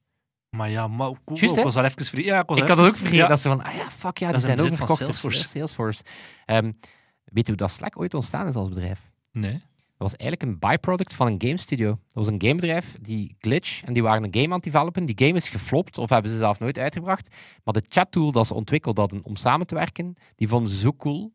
Maar 0.51 0.71
ja, 0.71 0.89
maar, 0.89 1.11
hè? 1.25 1.35
ik 1.35 1.63
was 1.63 1.77
al 1.77 1.85
even 1.85 2.05
vergeten. 2.05 2.25
Ja, 2.33 2.41
ik 2.41 2.49
was 2.49 2.59
Ik 2.59 2.69
al 2.69 2.69
had 2.69 2.79
het 2.79 2.87
ook 2.87 2.97
vergeten. 2.97 3.23
ja. 3.23 3.29
Dat 3.29 3.41
ze 3.41 3.49
van, 3.49 3.63
ah 3.65 3.75
ja, 3.75 3.91
fuck 3.91 4.19
ja, 4.19 4.27
Dat 4.27 4.35
die 4.37 4.45
zijn 4.45 4.57
bezit 4.57 4.77
van 4.77 4.97
Salesforce. 4.97 5.49
Salesforce. 5.49 6.03
Ehm, 6.47 6.73
weet 7.25 7.47
je 7.47 7.53
hoe 7.53 7.57
dat 7.57 7.71
Slack 7.71 7.99
ooit 8.01 8.15
ontstaan 8.15 8.47
is 8.47 8.55
als 8.55 8.69
bedrijf? 8.69 9.11
Nee. 9.33 9.53
Dat 9.53 10.11
was 10.11 10.17
eigenlijk 10.17 10.51
een 10.51 10.59
byproduct 10.59 11.15
van 11.15 11.27
een 11.27 11.43
game 11.43 11.57
studio. 11.57 11.89
Dat 11.89 12.15
was 12.15 12.27
een 12.27 12.43
gamebedrijf, 12.43 12.97
die 13.01 13.37
Glitch, 13.39 13.83
en 13.83 13.93
die 13.93 14.03
waren 14.03 14.25
een 14.25 14.35
game 14.35 14.47
aan 14.47 14.53
het 14.53 14.63
developen. 14.63 15.05
Die 15.05 15.27
game 15.27 15.37
is 15.39 15.49
geflopt, 15.49 15.99
of 15.99 16.11
hebben 16.11 16.31
ze 16.31 16.37
zelf 16.37 16.59
nooit 16.59 16.79
uitgebracht. 16.79 17.37
Maar 17.65 17.75
de 17.75 17.83
chattool 17.89 18.33
dat 18.33 18.47
ze 18.47 18.55
ontwikkeld 18.55 18.97
hadden 18.97 19.25
om 19.25 19.37
samen 19.37 19.67
te 19.67 19.75
werken, 19.75 20.15
die 20.37 20.49
vonden 20.49 20.73
ze 20.73 20.79
zo 20.79 20.93
cool. 20.93 21.33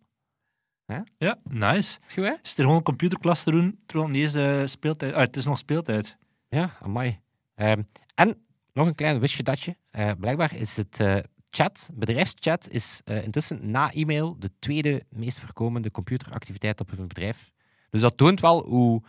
Ja, 1.17 1.37
nice. 1.43 1.99
Is 2.07 2.13
goed? 2.13 2.39
Is 2.41 2.51
er 2.51 2.61
gewoon 2.61 2.75
een 2.75 2.83
computerklas 2.83 3.43
te 3.43 3.51
doen, 3.51 3.79
terwijl 3.85 4.09
het 4.09 4.17
niet 4.17 4.25
eens 4.35 4.35
eh, 4.61 4.65
speeltijd... 4.65 5.13
Ah, 5.13 5.19
het 5.19 5.37
is 5.37 5.45
nog 5.45 5.57
speeltijd. 5.57 6.17
Ja, 6.49 6.77
amai. 6.81 7.19
Ehm, 7.55 7.81
en 8.15 8.44
nog 8.75 8.87
een 8.87 8.95
klein 8.95 9.19
wistje 9.19 9.43
datje. 9.43 9.77
Eh, 9.89 10.11
blijkbaar 10.19 10.55
is 10.55 10.75
het 10.77 10.99
eh, 10.99 11.17
chat, 11.49 11.89
bedrijfschat, 11.93 12.69
is 12.69 13.01
eh, 13.05 13.23
intussen 13.23 13.71
na 13.71 13.91
e-mail 13.93 14.35
de 14.39 14.51
tweede 14.59 15.03
meest 15.09 15.39
voorkomende 15.39 15.91
computeractiviteit 15.91 16.79
op 16.79 16.97
een 16.97 17.07
bedrijf. 17.07 17.51
Dus 17.89 18.01
dat 18.01 18.17
toont 18.17 18.39
wel 18.39 18.65
hoe, 18.65 19.03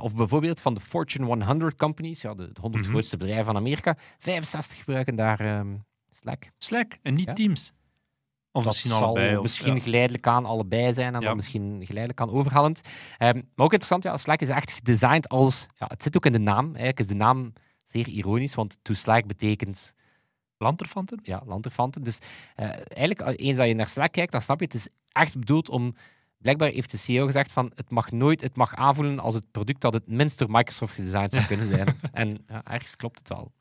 of 0.00 0.14
bijvoorbeeld 0.14 0.60
van 0.60 0.74
de 0.74 0.80
Fortune 0.80 1.44
100 1.44 1.76
companies, 1.76 2.20
ja, 2.22 2.34
de, 2.34 2.52
de 2.52 2.60
100 2.60 2.82
Mhm. 2.84 2.92
grootste 2.92 3.16
bedrijven 3.16 3.44
van 3.44 3.56
Amerika, 3.56 3.96
65 4.18 4.78
gebruiken 4.78 5.16
daar 5.16 5.40
ehm, 5.40 5.76
Slack. 6.10 6.50
Slack 6.58 6.98
en 7.02 7.14
niet 7.14 7.26
Ja. 7.26 7.32
Teams. 7.32 7.72
Of 8.52 8.62
dat 8.62 8.72
misschien 8.72 8.90
zal 8.90 9.02
allebei. 9.02 9.36
Of, 9.36 9.42
misschien 9.42 9.74
ja. 9.74 9.80
geleidelijk 9.80 10.26
aan 10.26 10.44
allebei 10.44 10.92
zijn 10.92 11.14
en 11.14 11.20
Ja. 11.20 11.26
dan 11.26 11.36
misschien 11.36 11.86
geleidelijk 11.86 12.20
aan 12.20 12.30
overhallend. 12.30 12.80
Ehm, 13.18 13.34
maar 13.34 13.66
ook 13.66 13.72
interessant, 13.72 14.02
ja, 14.02 14.16
Slack 14.16 14.40
is 14.40 14.48
echt 14.48 14.72
gedesigned 14.72 15.28
als... 15.28 15.66
Ja, 15.78 15.86
het 15.88 16.02
zit 16.02 16.16
ook 16.16 16.26
in 16.26 16.32
de 16.32 16.38
naam. 16.38 16.64
Eigenlijk 16.66 16.98
is 16.98 17.06
de 17.06 17.14
naam 17.14 17.52
zeer 17.90 18.08
ironisch, 18.08 18.54
want 18.54 18.78
to 18.82 18.94
Slack 18.94 19.26
betekent 19.26 19.94
Lanterfanten? 20.58 21.18
ja, 21.22 21.42
lanterfanten. 21.46 22.02
Dus 22.02 22.18
eh, 22.56 22.66
eigenlijk, 22.68 23.20
als- 23.20 23.36
eens 23.36 23.56
dat 23.56 23.66
je 23.66 23.74
naar 23.74 23.88
Slack 23.88 24.12
kijkt, 24.12 24.32
dan 24.32 24.42
snap 24.42 24.58
je, 24.58 24.64
het 24.64 24.74
is 24.74 24.88
echt 25.12 25.38
bedoeld 25.38 25.68
om... 25.68 25.94
Blijkbaar 26.38 26.68
heeft 26.70 26.90
de 26.90 26.96
CEO 26.96 27.26
gezegd 27.26 27.52
van, 27.52 27.72
het 27.74 27.90
mag 27.90 28.10
nooit, 28.12 28.40
het 28.40 28.56
mag 28.56 28.74
aanvoelen 28.74 29.18
als 29.18 29.34
het 29.34 29.50
product 29.50 29.80
dat 29.80 29.92
het 29.92 30.06
minst 30.08 30.38
door 30.38 30.50
Microsoft 30.50 30.92
gedesigned 30.92 31.32
zou 31.32 31.44
kunnen 31.46 31.66
zijn. 31.66 31.96
en 32.12 32.38
ja, 32.46 32.62
ergens 32.64 32.96
klopt 32.96 33.18
het 33.18 33.28
wel. 33.28 33.52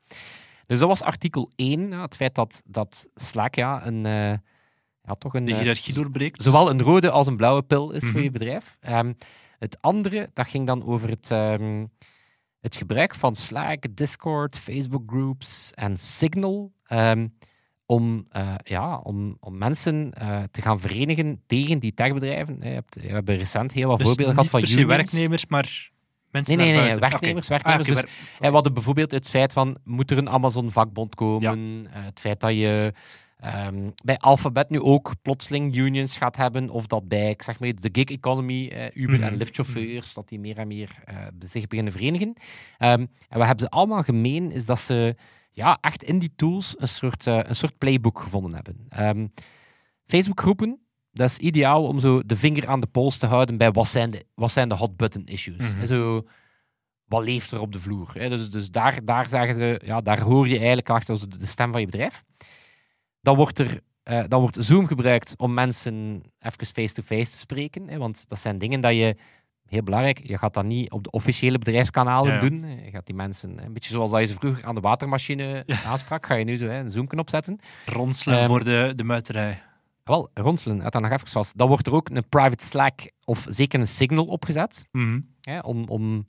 Dus 0.65 0.79
dat 0.79 0.87
was 0.87 1.01
artikel 1.01 1.51
1, 1.55 1.89
ja, 1.89 2.01
het 2.01 2.15
feit 2.15 2.35
dat, 2.35 2.61
dat 2.65 3.07
Slack 3.15 3.55
ja, 3.55 3.85
een... 3.85 4.05
eh, 4.05 4.31
ja, 5.03 5.13
toch 5.17 5.33
een, 5.33 5.45
De 5.45 5.51
eh, 5.51 5.57
hiërarchie 5.57 5.93
doorbreekt. 5.93 6.43
zowel 6.43 6.69
een 6.69 6.81
rode 6.81 7.09
als 7.11 7.27
een 7.27 7.37
blauwe 7.37 7.61
pil 7.61 7.91
is 7.91 8.03
voor 8.03 8.11
Mhm. 8.13 8.23
je 8.23 8.31
bedrijf. 8.31 8.77
Ehm, 8.79 9.13
het 9.59 9.81
andere, 9.81 10.29
dat 10.33 10.47
ging 10.47 10.67
dan 10.67 10.83
over 10.85 11.09
het, 11.09 11.31
ehm, 11.31 11.85
het 12.61 12.75
gebruik 12.75 13.15
van 13.15 13.35
Slack, 13.35 13.95
Discord, 13.95 14.57
Facebook 14.57 15.03
groups 15.07 15.71
en 15.73 15.97
Signal 15.97 16.71
ehm, 16.83 17.27
om, 17.85 18.25
eh, 18.29 18.53
ja, 18.63 18.97
om, 18.97 19.37
om 19.39 19.57
mensen 19.57 20.13
eh, 20.13 20.43
te 20.51 20.61
gaan 20.61 20.79
verenigen 20.79 21.41
tegen 21.47 21.79
die 21.79 21.93
techbedrijven. 21.93 22.57
Je 22.61 22.67
hebt, 22.67 22.95
we 22.95 23.07
hebben 23.07 23.37
recent 23.37 23.71
heel 23.71 23.87
wat 23.87 23.97
Dus 23.97 24.07
voorbeelden 24.07 24.35
gehad 24.35 24.49
van 24.49 24.59
unions. 24.59 24.75
werkwerknemers, 24.75 25.45
maar 25.45 25.91
mensen 26.31 26.57
Nee, 26.57 26.71
nee, 26.71 26.81
nee, 26.81 26.95
werknemers, 26.95 27.47
werknemers. 27.47 27.89
Ah, 27.89 27.97
oké, 27.97 28.01
Dus 28.01 28.11
we 28.39 28.47
hadden 28.47 28.73
bijvoorbeeld 28.73 29.11
het 29.11 29.29
feit 29.29 29.53
van, 29.53 29.77
moet 29.83 30.11
er 30.11 30.17
een 30.17 30.29
Amazon-vakbond 30.29 31.15
komen? 31.15 31.87
Eh, 31.93 32.03
het 32.03 32.19
feit 32.19 32.39
dat 32.39 32.51
je 32.51 32.93
ehm, 33.39 33.89
bij 34.03 34.17
Alphabet 34.17 34.69
nu 34.69 34.79
ook 34.81 35.13
plotseling 35.21 35.75
unions 35.75 36.17
gaat 36.17 36.35
hebben, 36.35 36.69
of 36.69 36.87
dat 36.87 37.07
bij, 37.07 37.29
ik 37.29 37.41
zeg 37.41 37.59
maar, 37.59 37.73
de 37.75 37.89
gig 37.91 38.03
economy, 38.05 38.67
eh, 38.67 38.95
Uber 39.03 39.15
Mhm. 39.19 39.23
en 39.27 39.37
Lyft-chauffeurs, 39.37 40.13
dat 40.13 40.27
die 40.29 40.39
meer 40.39 40.57
en 40.57 40.67
meer 40.67 40.95
eh, 41.05 41.15
zich 41.39 41.67
beginnen 41.67 41.93
verenigen. 41.93 42.33
Ehm, 42.77 42.99
en 43.29 43.37
wat 43.37 43.45
hebben 43.45 43.59
ze 43.65 43.69
allemaal 43.69 44.03
gemeen, 44.03 44.51
is 44.51 44.65
dat 44.65 44.79
ze 44.79 45.15
ja, 45.51 45.77
echt 45.81 46.03
in 46.03 46.19
die 46.19 46.33
tools 46.35 46.75
een 46.77 46.87
soort, 46.87 47.27
eh, 47.27 47.39
een 47.43 47.55
soort 47.55 47.77
playbook 47.77 48.19
gevonden 48.21 48.53
hebben. 48.53 48.85
Ehm, 48.89 49.27
Facebook-groepen, 50.05 50.79
dat 51.11 51.29
is 51.29 51.37
ideaal 51.37 51.85
om 51.85 51.99
zo 51.99 52.21
de 52.25 52.35
vinger 52.35 52.67
aan 52.67 52.79
de 52.79 52.87
pols 52.87 53.17
te 53.17 53.25
houden 53.27 53.57
bij 53.57 53.71
wat 53.71 53.87
zijn 53.87 54.11
de, 54.11 54.25
wat 54.35 54.51
zijn 54.51 54.69
de 54.69 54.75
hot 54.75 54.97
button 54.97 55.25
issues. 55.25 55.57
Mhm. 55.71 55.79
En 55.79 55.87
zo, 55.87 56.27
wat 57.05 57.23
leeft 57.23 57.51
er 57.51 57.59
op 57.61 57.71
de 57.71 57.79
vloer? 57.79 58.11
Hè? 58.13 58.29
Dus, 58.29 58.49
dus 58.49 58.71
daar, 58.71 59.05
daar 59.05 59.29
zeggen 59.29 59.55
ze, 59.55 59.81
ja, 59.85 60.01
daar 60.01 60.21
hoor 60.21 60.47
je 60.47 60.57
eigenlijk 60.57 60.89
achter 60.89 61.13
als 61.13 61.27
de 61.29 61.45
stem 61.45 61.71
van 61.71 61.79
je 61.79 61.85
bedrijf. 61.85 62.23
Dan 63.21 63.35
wordt 63.35 63.59
er 63.59 63.79
eh, 64.03 64.23
dan 64.27 64.39
wordt 64.41 64.57
Zoom 64.59 64.87
gebruikt 64.87 65.33
om 65.37 65.53
mensen 65.53 66.23
even 66.39 66.65
face-to-face 66.65 67.31
te 67.31 67.37
spreken. 67.37 67.87
Hè? 67.87 67.97
Want 67.97 68.29
dat 68.29 68.39
zijn 68.39 68.57
dingen 68.57 68.81
dat 68.81 68.95
je, 68.95 69.15
heel 69.65 69.83
belangrijk, 69.83 70.27
je 70.27 70.37
gaat 70.37 70.53
dat 70.53 70.65
niet 70.65 70.91
op 70.91 71.03
de 71.03 71.09
officiële 71.11 71.57
bedrijfskanalen 71.57 72.29
Ja, 72.33 72.33
ja. 72.33 72.49
doen. 72.49 72.83
Je 72.83 72.91
gaat 72.91 73.05
die 73.05 73.15
mensen, 73.15 73.63
een 73.65 73.73
beetje 73.73 73.91
zoals 73.93 74.11
dat 74.11 74.19
je 74.19 74.25
ze 74.25 74.33
vroeger 74.33 74.65
aan 74.65 74.75
de 74.75 74.81
watermachine 74.81 75.63
aansprak, 75.85 76.25
ga 76.25 76.33
je 76.35 76.45
nu 76.45 76.57
zo 76.57 76.65
hè, 76.65 76.79
een 76.79 76.89
Zoom-knop 76.89 77.29
zetten. 77.29 77.59
Ronselen 77.85 78.37
Ehm, 78.39 78.47
voor 78.47 78.63
de, 78.63 78.93
de 78.95 79.03
muiterij. 79.03 79.61
Wel, 80.03 80.29
ronselen, 80.33 80.83
uit 80.83 80.91
dan 80.93 81.01
nog 81.01 81.11
even 81.11 81.27
vast. 81.27 81.57
Dan 81.57 81.67
wordt 81.67 81.87
er 81.87 81.93
ook 81.93 82.09
een 82.09 82.29
private 82.29 82.65
Slack 82.65 83.11
of 83.23 83.45
zeker 83.49 83.79
een 83.79 83.87
Signal 83.87 84.25
opgezet 84.25 84.87
Mhm. 84.91 85.19
hè, 85.41 85.59
om, 85.59 85.83
om 85.87 86.25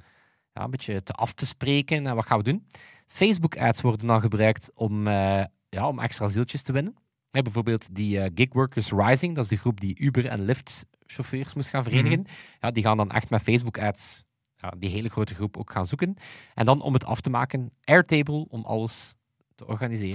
ja, 0.52 0.64
een 0.64 0.70
beetje 0.70 1.02
te 1.02 1.12
af 1.12 1.32
te 1.32 1.46
spreken 1.46 2.06
en 2.06 2.14
wat 2.14 2.26
gaan 2.26 2.38
we 2.38 2.44
doen. 2.44 2.66
Facebook-ads 3.06 3.80
worden 3.80 4.06
dan 4.06 4.20
gebruikt 4.20 4.70
om, 4.74 5.06
eh, 5.06 5.44
ja, 5.70 5.88
om 5.88 5.98
extra 5.98 6.28
zieltjes 6.28 6.62
te 6.62 6.72
winnen. 6.72 6.94
Bijvoorbeeld 7.30 7.94
die 7.94 8.20
eh, 8.20 8.30
Gig 8.34 8.48
Workers 8.52 8.90
Rising, 8.92 9.34
dat 9.34 9.44
is 9.44 9.50
de 9.50 9.56
groep 9.56 9.80
die 9.80 9.98
Uber 9.98 10.26
en 10.26 10.40
Lyft-chauffeurs 10.44 11.54
moest 11.54 11.68
gaan 11.68 11.82
verenigen. 11.82 12.26
ja, 12.60 12.70
die 12.70 12.82
gaan 12.82 12.96
dan 12.96 13.10
echt 13.10 13.30
met 13.30 13.42
Facebook-ads 13.42 14.24
ja, 14.56 14.72
die 14.78 14.90
hele 14.90 15.08
grote 15.08 15.34
groep 15.34 15.56
ook 15.56 15.72
gaan 15.72 15.86
zoeken. 15.86 16.16
En 16.54 16.66
dan 16.66 16.80
om 16.82 16.92
het 16.92 17.04
af 17.04 17.20
te 17.20 17.30
maken, 17.30 17.70
Airtable 17.84 18.46
om 18.48 18.64
alles 18.64 19.14
te 19.54 19.66
organiseren. 19.66 20.14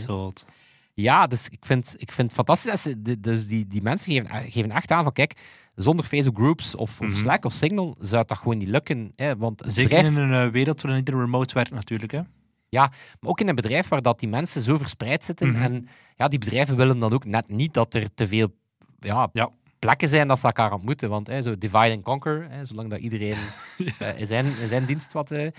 Ja, 0.94 1.28
dus 1.28 1.50
ik 1.50 1.66
vind, 1.66 1.96
ik 1.98 2.12
vind 2.12 2.28
het 2.28 2.36
fantastisch. 2.36 2.72
dat 2.72 2.80
ze- 2.80 3.20
Dus 3.20 3.48
die, 3.48 3.68
die 3.68 3.82
mensen 3.82 4.12
geven, 4.12 4.52
geven 4.52 4.72
echt 4.72 4.92
aan 4.92 5.04
van, 5.04 5.14
kijk, 5.14 5.40
zonder 5.76 6.06
Facebook 6.06 6.36
Groups 6.38 6.76
of, 6.76 7.02
of 7.02 7.08
Mhm. 7.08 7.16
Slack 7.16 7.46
of 7.46 7.54
Signal 7.54 7.96
zou 8.00 8.24
dat 8.28 8.38
gewoon 8.38 8.58
niet 8.58 8.68
lukken. 8.68 9.12
Hè? 9.16 9.38
Want 9.38 9.62
Zeker 9.66 9.96
bedrijf, 9.96 10.18
in 10.18 10.24
een 10.24 10.46
eh, 10.48 10.52
wereld 10.52 10.82
waarin 10.82 11.00
iedereen 11.00 11.22
remote 11.22 11.54
werkt 11.54 11.72
natuurlijk. 11.72 12.12
Hè? 12.12 12.22
Maar 12.70 13.30
ook 13.30 13.40
in 13.40 13.48
een 13.48 13.56
bedrijf 13.56 13.88
waar 13.88 14.02
dat 14.02 14.20
die 14.20 14.30
mensen 14.30 14.62
zo 14.62 14.78
verspreid 14.78 15.24
zitten. 15.24 15.50
Mhm. 15.52 15.62
En 15.62 15.88
ja, 16.16 16.28
die 16.28 16.40
bedrijven 16.40 16.76
willen 16.76 17.00
dan 17.00 17.14
ook 17.14 17.26
net 17.26 17.50
niet 17.50 17.74
dat 17.74 17.94
er 17.94 18.14
te 18.14 18.28
veel 18.28 18.56
ja, 19.00 19.30
Ja. 19.34 19.52
plekken 19.80 20.08
zijn 20.08 20.28
dat 20.28 20.40
ze 20.40 20.46
elkaar 20.46 20.74
ontmoeten. 20.74 21.10
Want 21.10 21.28
hè, 21.28 21.42
zo 21.42 21.58
divide 21.58 21.92
and 21.92 22.04
conquer, 22.04 22.48
hè, 22.50 22.66
zolang 22.66 22.90
dat 22.90 23.00
iedereen 23.00 23.38
eh, 24.00 24.20
in, 24.20 24.28
zijn, 24.28 24.68
zijn 24.68 24.86
dienst 24.86 25.14
wat... 25.14 25.32
ehm, 25.32 25.52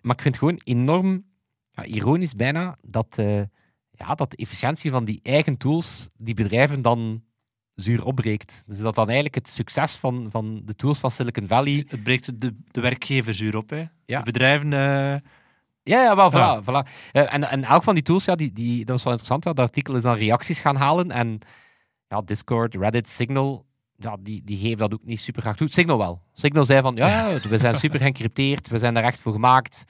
maar 0.00 0.14
ik 0.16 0.22
vind 0.22 0.34
het 0.34 0.38
gewoon 0.38 0.60
enorm 0.64 1.24
ja, 1.70 1.84
ironisch 1.84 2.34
bijna 2.34 2.76
dat, 2.82 3.18
eh, 3.18 3.42
ja, 3.90 4.14
dat 4.14 4.30
de 4.30 4.36
efficiëntie 4.36 4.90
van 4.90 5.04
die 5.04 5.20
eigen 5.22 5.56
tools 5.56 6.10
die 6.16 6.34
bedrijven 6.34 6.82
dan 6.82 7.22
zuur 7.74 8.04
opbreekt. 8.04 8.62
Dus 8.66 8.78
dat 8.78 8.94
dan 8.94 9.06
eigenlijk 9.06 9.34
het 9.34 9.48
succes 9.48 9.94
van, 9.94 10.28
van 10.30 10.62
de 10.64 10.74
tools 10.74 10.98
van 10.98 11.10
Silicon 11.10 11.46
Valley... 11.46 11.84
Het 11.88 12.02
breekt 12.02 12.40
de, 12.40 12.54
de 12.70 12.80
werkgevers 12.80 13.36
zuur 13.36 13.56
op. 13.56 13.70
Hè? 13.70 13.84
Ja. 14.06 14.18
De 14.18 14.24
bedrijven... 14.24 14.72
Ja, 15.88 16.02
ja, 16.02 16.16
wel, 16.16 16.30
voilà. 16.32 16.64
voilà. 16.64 17.10
Eh, 17.12 17.34
en, 17.34 17.50
en 17.50 17.64
elk 17.64 17.82
van 17.82 17.94
die 17.94 18.02
tools, 18.02 18.24
ja, 18.24 18.34
die, 18.34 18.52
die, 18.52 18.78
dat 18.78 18.88
was 18.88 19.02
wel 19.02 19.12
interessant. 19.12 19.44
Ja, 19.44 19.52
dat 19.52 19.64
artikel 19.64 19.96
is 19.96 20.02
dan 20.02 20.14
reacties 20.16 20.60
gaan 20.60 20.76
halen. 20.76 21.10
En 21.10 21.38
ja, 22.08 22.20
Discord, 22.20 22.74
Reddit, 22.74 23.08
Signal, 23.08 23.64
ja, 23.96 24.16
die, 24.20 24.42
die 24.44 24.58
geven 24.58 24.78
dat 24.78 24.92
ook 24.94 25.04
niet 25.04 25.20
super 25.20 25.42
graag 25.42 25.56
toe. 25.56 25.68
Signal 25.68 25.98
wel. 25.98 26.22
Signal 26.32 26.64
zei 26.64 26.80
van, 26.80 26.96
ja, 26.96 27.38
we 27.48 27.58
zijn 27.58 27.76
super 27.76 28.00
geëncrypteerd, 28.00 28.68
we 28.68 28.78
zijn 28.78 28.94
daar 28.94 29.04
echt 29.04 29.20
voor 29.20 29.32
gemaakt. 29.32 29.84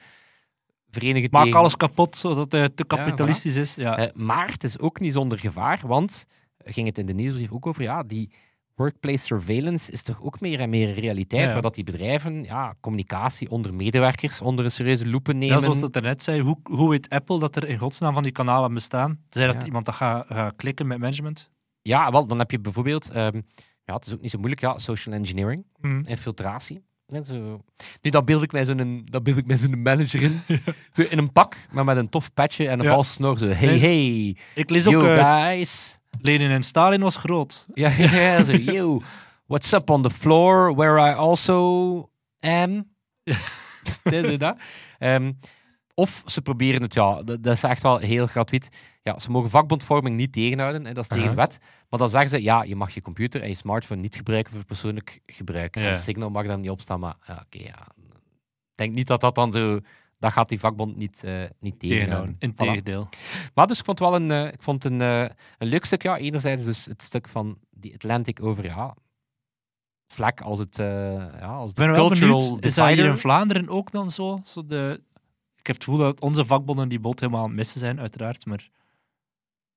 Verenigen 0.91 1.29
maak 1.31 1.43
tegen- 1.43 1.59
alles 1.59 1.75
kapot, 1.75 2.17
zodat 2.17 2.51
het 2.51 2.77
te 2.77 2.83
kapitalistisch 2.85 3.55
is. 3.55 3.75
Ja. 3.75 3.97
Eh, 3.97 4.13
maar 4.13 4.51
het 4.51 4.63
is 4.63 4.79
ook 4.79 4.99
niet 4.99 5.13
zonder 5.13 5.39
gevaar, 5.39 5.81
want 5.85 6.25
ging 6.63 6.87
het 6.87 6.97
in 6.97 7.05
de 7.05 7.13
nieuwsbrief 7.13 7.51
ook 7.51 7.65
over, 7.65 7.83
ja, 7.83 8.03
die 8.03 8.31
workplace 8.79 9.25
surveillance 9.25 9.91
is 9.91 10.03
toch 10.03 10.21
ook 10.21 10.39
meer 10.39 10.59
en 10.59 10.69
meer 10.69 10.87
een 10.87 10.93
realiteit, 10.93 11.47
Ja, 11.47 11.53
waar 11.53 11.61
dat 11.61 11.75
die 11.75 11.83
bedrijven 11.83 12.43
ja, 12.43 12.75
communicatie 12.81 13.49
onder 13.51 13.73
medewerkers 13.73 14.41
onder 14.41 14.65
een 14.65 14.71
serieuze 14.71 15.07
loepen 15.07 15.37
nemen. 15.37 15.55
Ja, 15.55 15.61
zoals 15.61 15.79
dat 15.79 15.95
er 15.95 16.01
net 16.01 16.23
zei, 16.23 16.41
hoe, 16.41 16.57
hoe 16.63 16.89
weet 16.89 17.09
Apple 17.09 17.39
dat 17.39 17.55
er 17.55 17.67
in 17.67 17.77
godsnaam 17.77 18.13
van 18.13 18.23
die 18.23 18.31
kanalen 18.31 18.73
bestaan? 18.73 19.19
Zij 19.29 19.45
dat 19.45 19.55
Ja. 19.55 19.65
iemand 19.65 19.85
dat 19.85 19.95
gaat 19.95 20.25
gaat 20.27 20.55
klikken 20.55 20.87
met 20.87 20.97
management? 20.99 21.49
Ja, 21.81 22.11
wel, 22.11 22.27
dan 22.27 22.39
heb 22.39 22.51
je 22.51 22.59
bijvoorbeeld, 22.59 23.09
ehm, 23.09 23.41
ja, 23.83 23.93
het 23.93 24.05
is 24.05 24.13
ook 24.13 24.21
niet 24.21 24.31
zo 24.31 24.37
moeilijk, 24.37 24.61
ja, 24.61 24.77
social 24.77 25.15
engineering, 25.15 25.65
Mhm. 25.81 26.01
infiltratie. 26.05 26.81
En 27.07 27.25
zo. 27.25 27.61
Nu, 28.01 28.09
dan 28.09 28.25
beeld 28.25 28.43
ik 28.43 28.51
mij 28.51 28.65
zo'n 28.65 29.01
dan 29.05 29.23
beeld 29.23 29.37
ik 29.37 29.45
mij 29.45 29.57
zo'n 29.57 29.81
manager 29.81 30.21
in, 30.21 30.41
zo 30.95 31.01
in 31.01 31.17
een 31.17 31.31
pak, 31.31 31.67
maar 31.71 31.85
met 31.85 31.97
een 31.97 32.09
tof 32.09 32.33
petje 32.33 32.67
en 32.67 32.79
een 32.79 32.85
valse 32.85 33.11
snor, 33.11 33.37
zo, 33.37 33.47
hey, 33.47 33.77
hey, 33.79 34.37
Ik 34.55 34.69
lees 34.69 34.87
ook, 34.87 34.93
yo 34.93 35.15
eh, 35.15 35.43
guys. 35.45 35.98
Lenin 36.21 36.51
en 36.51 36.63
Stalin 36.63 37.01
was 37.01 37.15
groot. 37.15 37.67
Ja, 37.73 37.89
ja, 37.97 38.11
ja, 38.11 38.43
zo, 38.43 38.51
yo, 38.51 39.01
what's 39.45 39.71
up 39.71 39.89
on 39.89 40.01
the 40.03 40.09
floor, 40.09 40.75
where 40.75 41.11
I 41.11 41.13
also 41.13 42.09
am. 42.39 42.87
Dit, 44.03 44.39
dat. 44.39 44.57
Ehm, 44.97 45.31
of 45.93 46.23
ze 46.25 46.41
proberen 46.41 46.81
het, 46.81 46.93
ja, 46.93 47.23
dat, 47.23 47.43
dat 47.43 47.53
is 47.53 47.63
echt 47.63 47.83
wel 47.83 47.97
heel 47.97 48.27
gratuit. 48.27 48.69
ja, 49.03 49.19
ze 49.19 49.31
mogen 49.31 49.49
vakbondvorming 49.49 50.15
niet 50.15 50.33
tegenhouden, 50.33 50.85
hè, 50.85 50.93
dat 50.93 51.03
is 51.03 51.09
tegen 51.09 51.29
de 51.29 51.35
wet. 51.35 51.59
Maar 51.89 51.99
dan 51.99 52.09
zeggen 52.09 52.29
ze, 52.29 52.43
ja, 52.43 52.63
je 52.63 52.75
mag 52.75 52.93
je 52.93 53.01
computer 53.01 53.41
en 53.41 53.47
je 53.47 53.55
smartphone 53.55 54.01
niet 54.01 54.15
gebruiken 54.15 54.53
voor 54.53 54.65
persoonlijk 54.65 55.19
gebruik. 55.25 55.75
Ja. 55.75 55.81
En 55.81 55.97
Signal 55.97 56.29
mag 56.29 56.45
daar 56.45 56.59
niet 56.59 56.69
op 56.69 56.81
staan, 56.81 56.99
maar 56.99 57.15
ja, 57.27 57.43
oké, 57.45 57.63
ja. 57.63 57.87
Ik 58.71 58.85
denk 58.85 58.93
niet 58.93 59.07
dat 59.07 59.21
dat 59.21 59.35
dan 59.35 59.51
zo... 59.51 59.79
Dat 60.19 60.31
gaat 60.31 60.49
die 60.49 60.59
vakbond 60.59 60.95
niet, 60.95 61.23
eh, 61.23 61.43
niet 61.59 61.79
tegenhouden. 61.79 62.35
Integendeel. 62.39 63.09
Maar 63.53 63.67
dus 63.67 63.79
ik 63.79 63.85
vond 63.85 63.99
het 63.99 64.09
wel 64.09 64.19
een, 64.19 64.31
eh, 64.31 64.53
ik 64.53 64.61
vond 64.61 64.83
een, 64.83 65.01
eh, 65.01 65.21
een 65.57 65.67
leuk 65.67 65.85
stuk. 65.85 66.03
Ja, 66.03 66.17
enerzijds 66.17 66.65
dus 66.65 66.85
het 66.85 67.01
stuk 67.01 67.27
van 67.27 67.57
die 67.69 67.93
Atlantic 67.93 68.43
over 68.43 68.63
ja, 68.63 68.95
Slack 70.07 70.41
als 70.41 70.59
het, 70.59 70.75
ja, 70.77 71.55
als 71.55 71.73
de 71.73 71.81
ben 71.85 71.93
cultural 71.93 72.39
benieuwd, 72.39 72.65
is 72.65 72.73
dat 72.75 72.87
hier 72.87 73.05
in 73.05 73.17
Vlaanderen 73.17 73.69
ook 73.69 73.91
dan 73.91 74.11
zo? 74.11 74.41
zo 74.43 74.65
de... 74.65 75.01
Ik 75.55 75.67
heb 75.67 75.75
het 75.75 75.83
gevoel 75.83 75.99
dat 75.99 76.21
onze 76.21 76.45
vakbonden 76.45 76.89
die 76.89 76.99
bot 76.99 77.19
helemaal 77.19 77.41
aan 77.41 77.47
het 77.47 77.55
missen 77.55 77.79
zijn, 77.79 77.99
uiteraard. 77.99 78.45
Maar 78.45 78.69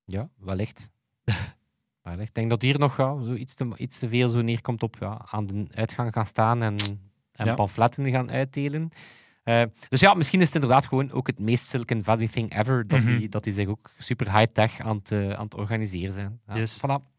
Ja, 0.04 0.28
wellicht. 0.36 0.90
wellicht. 2.02 2.28
Ik 2.28 2.34
denk 2.34 2.50
dat 2.50 2.62
hier 2.62 2.78
nog 2.78 2.96
ja, 2.96 3.22
zo 3.24 3.32
iets, 3.34 3.54
te, 3.54 3.72
iets 3.76 3.98
te 3.98 4.08
veel 4.08 4.28
zo 4.28 4.40
neerkomt 4.40 4.82
op 4.82 4.96
ja, 5.00 5.26
aan 5.30 5.46
de 5.46 5.66
uitgang 5.74 6.12
gaan 6.12 6.26
staan 6.26 6.62
en, 6.62 6.76
en 7.32 7.46
Ja. 7.46 7.54
pamfletten 7.54 8.10
gaan 8.10 8.30
uitdelen. 8.30 8.90
Eh, 9.42 9.62
dus 9.88 10.00
ja, 10.00 10.14
misschien 10.14 10.40
is 10.40 10.46
het 10.46 10.54
inderdaad 10.54 10.86
gewoon 10.86 11.10
ook 11.12 11.26
het 11.26 11.38
meest 11.38 11.66
Silicon 11.66 12.04
Valley 12.04 12.28
thing 12.28 12.58
ever, 12.58 12.88
dat, 12.88 13.00
Mhm. 13.00 13.18
die, 13.18 13.28
dat 13.28 13.44
die 13.44 13.52
zich 13.52 13.68
ook 13.68 13.90
super 13.98 14.38
high-tech 14.38 14.80
aan, 14.80 14.96
het, 14.96 15.12
eh, 15.12 15.30
aan 15.32 15.44
het 15.44 15.54
organiseren 15.54 16.12
zijn. 16.12 16.40
Ja, 16.46 16.56
Yes. 16.56 16.78
voilà. 16.78 17.10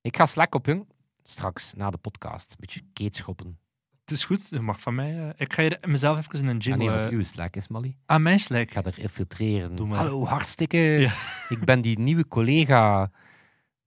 Ik 0.00 0.16
ga 0.16 0.26
Slack 0.26 0.54
op, 0.54 0.66
jong. 0.66 0.86
Straks, 1.22 1.72
na 1.74 1.90
de 1.90 1.96
podcast. 1.98 2.50
Een 2.50 2.56
beetje 2.60 2.80
keetschoppen. 2.92 3.58
het 4.04 4.16
is 4.16 4.24
goed, 4.24 4.50
dat 4.50 4.60
mag 4.60 4.80
van 4.80 4.94
mij. 4.94 5.18
eh. 5.28 5.28
Ik 5.36 5.52
ga 5.52 5.62
hier 5.62 5.78
mezelf 5.86 6.18
even 6.18 6.38
in 6.38 6.46
een 6.46 6.56
Ah, 6.56 6.62
jingle... 6.62 6.94
nee, 6.96 7.04
op 7.06 7.10
uw 7.12 7.22
Slack 7.22 7.56
is 7.56 7.68
Molly. 7.68 7.96
aan 8.06 8.22
mijn 8.22 8.38
Slack. 8.40 8.60
Ik 8.62 8.72
ga 8.72 8.82
er 8.82 8.98
infiltreren. 8.98 9.90
Hallo, 9.90 10.24
hartstikke. 10.26 10.78
Ja. 10.78 11.12
Ik 11.48 11.64
ben 11.64 11.80
die 11.80 11.98
nieuwe 11.98 12.28
collega 12.28 13.10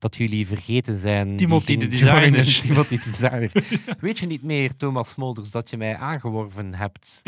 dat 0.02 0.16
jullie 0.16 0.48
vergeten 0.48 0.98
zijn. 0.98 1.38
Timothy 1.38 1.78
de 1.78 1.88
designer. 1.88 2.60
Timothy 2.62 2.98
de 2.98 3.04
designer. 3.04 3.52
Weet 4.00 4.20
je 4.20 4.26
niet 4.26 4.44
meer, 4.44 4.76
Thomas 4.78 5.10
Smolders, 5.10 5.52
dat 5.52 5.70
je 5.70 5.78
mij 5.78 5.96
aangeworven 5.96 6.74
hebt? 6.74 7.22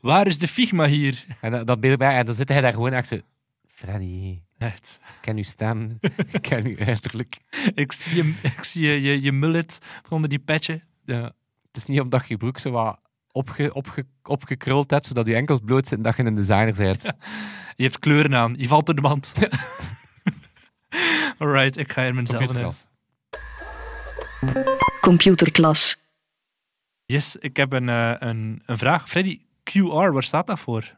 Waar 0.00 0.26
is 0.26 0.38
de 0.38 0.48
Figma 0.48 0.86
hier? 0.86 1.24
En 1.40 1.50
dat, 1.50 1.66
dat 1.66 1.80
beeld 1.80 1.98
bij, 1.98 2.16
en 2.16 2.26
dan 2.26 2.34
zit 2.34 2.48
hij 2.48 2.60
daar 2.60 2.72
gewoon 2.72 2.92
echt 2.92 3.08
zo. 3.08 3.20
Freddy, 3.66 4.40
Echt. 4.58 5.00
ik 5.02 5.20
ken 5.20 5.36
uw 5.36 5.42
stem, 5.42 5.98
ik 6.30 6.42
ken 6.42 6.66
uw 6.66 6.78
uiterlijk. 6.78 7.38
Ik 7.74 7.92
zie 7.92 8.14
je, 8.14 8.34
ik 8.42 8.64
zie 8.64 8.86
je, 8.86 9.00
je, 9.00 9.22
je 9.22 9.32
mullet 9.32 9.78
van 9.82 10.16
onder 10.16 10.28
die 10.28 10.38
petje. 10.38 10.80
Ja. 11.04 11.22
Het 11.66 11.76
is 11.76 11.84
niet 11.84 12.00
omdat 12.00 12.28
je 12.28 12.36
broek 12.36 12.58
zo 12.58 12.70
wat 12.70 12.98
opge, 13.32 13.74
opge, 13.74 14.06
opgekruld 14.22 14.90
hebt, 14.90 15.06
zodat 15.06 15.26
je 15.26 15.34
enkels 15.34 15.60
bloot 15.64 15.86
zitten, 15.86 16.02
dat 16.02 16.16
je 16.16 16.24
een 16.24 16.34
designer 16.34 16.74
bent. 16.76 17.02
Je 17.76 17.82
hebt 17.82 17.98
kleuren 17.98 18.34
aan. 18.34 18.54
Je 18.56 18.68
valt 18.68 18.86
door 18.86 18.94
de 18.94 19.00
band. 19.00 19.34
Alright, 21.38 21.76
ik 21.76 21.92
ga 21.92 22.02
hier 22.02 22.14
mezelf 22.14 22.40
in. 22.40 22.46
Computerklas. 22.46 22.86
Computerklas. 25.00 25.96
Yes, 27.04 27.36
ik 27.36 27.56
heb 27.56 27.72
een, 27.72 27.88
eh, 27.88 28.14
een, 28.18 28.62
een 28.66 28.78
vraag. 28.78 29.08
Freddy, 29.08 29.40
QR, 29.62 30.12
waar 30.12 30.22
staat 30.22 30.46
dat 30.46 30.58
voor? 30.58 30.96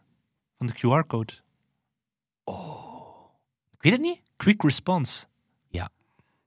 Van 0.58 0.66
de 0.66 0.72
QR-code. 0.72 1.32
Ik 3.70 3.82
weet 3.82 3.92
het 3.92 4.00
niet. 4.00 4.20
Quick 4.36 4.62
response. 4.62 5.26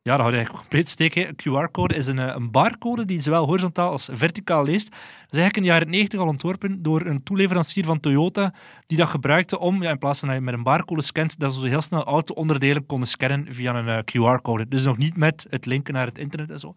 Ja. 0.06 0.12
Dat 0.12 0.22
houdt 0.22 0.36
eigenlijk 0.36 0.64
compleet 0.64 0.90
steek. 0.90 1.14
hè. 1.14 1.28
Een 1.28 1.36
QR-code 1.36 1.96
is 1.96 2.08
een, 2.08 2.20
eh, 2.20 2.36
een 2.36 2.52
barcode 2.52 3.06
die 3.06 3.22
zowel 3.22 3.46
horizontaal 3.46 3.90
als 3.90 4.10
verticaal 4.12 4.64
leest. 4.64 4.90
Dat 4.90 5.00
is 5.30 5.38
eigenlijk 5.38 5.56
in 5.56 5.62
de 5.62 5.68
jaren 5.68 5.90
90 5.90 6.20
al 6.20 6.28
ontworpen 6.28 6.82
door 6.82 7.06
een 7.06 7.24
toeleverancier 7.24 7.86
van 7.86 8.00
Toyota, 8.00 8.54
die 8.86 8.98
dat 8.98 9.08
gebruikte 9.08 9.60
om, 9.60 9.84
ja, 9.84 9.90
in 9.90 9.98
plaats 9.98 10.20
van 10.20 10.28
dat 10.28 10.38
je 10.38 10.44
met 10.44 10.54
een 10.54 10.64
barcode 10.64 11.02
scant, 11.02 11.40
dat 11.40 11.54
ze 11.54 11.68
heel 11.68 11.82
snel 11.82 12.04
auto-onderdelen 12.04 12.86
konden 12.86 13.08
scannen 13.08 13.46
via 13.50 13.76
een 13.76 13.88
eh, 13.88 13.98
QR-code. 13.98 14.68
Dus 14.68 14.84
nog 14.84 14.98
niet 14.98 15.18
met 15.18 15.46
het 15.50 15.66
linken 15.66 15.94
naar 15.94 16.06
het 16.06 16.18
internet 16.18 16.52
en 16.52 16.60
zo. 16.60 16.76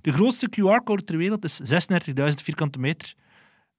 De 0.00 0.12
grootste 0.12 0.48
QR-code 0.50 1.04
ter 1.04 1.16
wereld 1.16 1.44
is 1.44 1.60
36.000 1.60 2.42
vierkante 2.42 2.78
meter. 2.78 3.14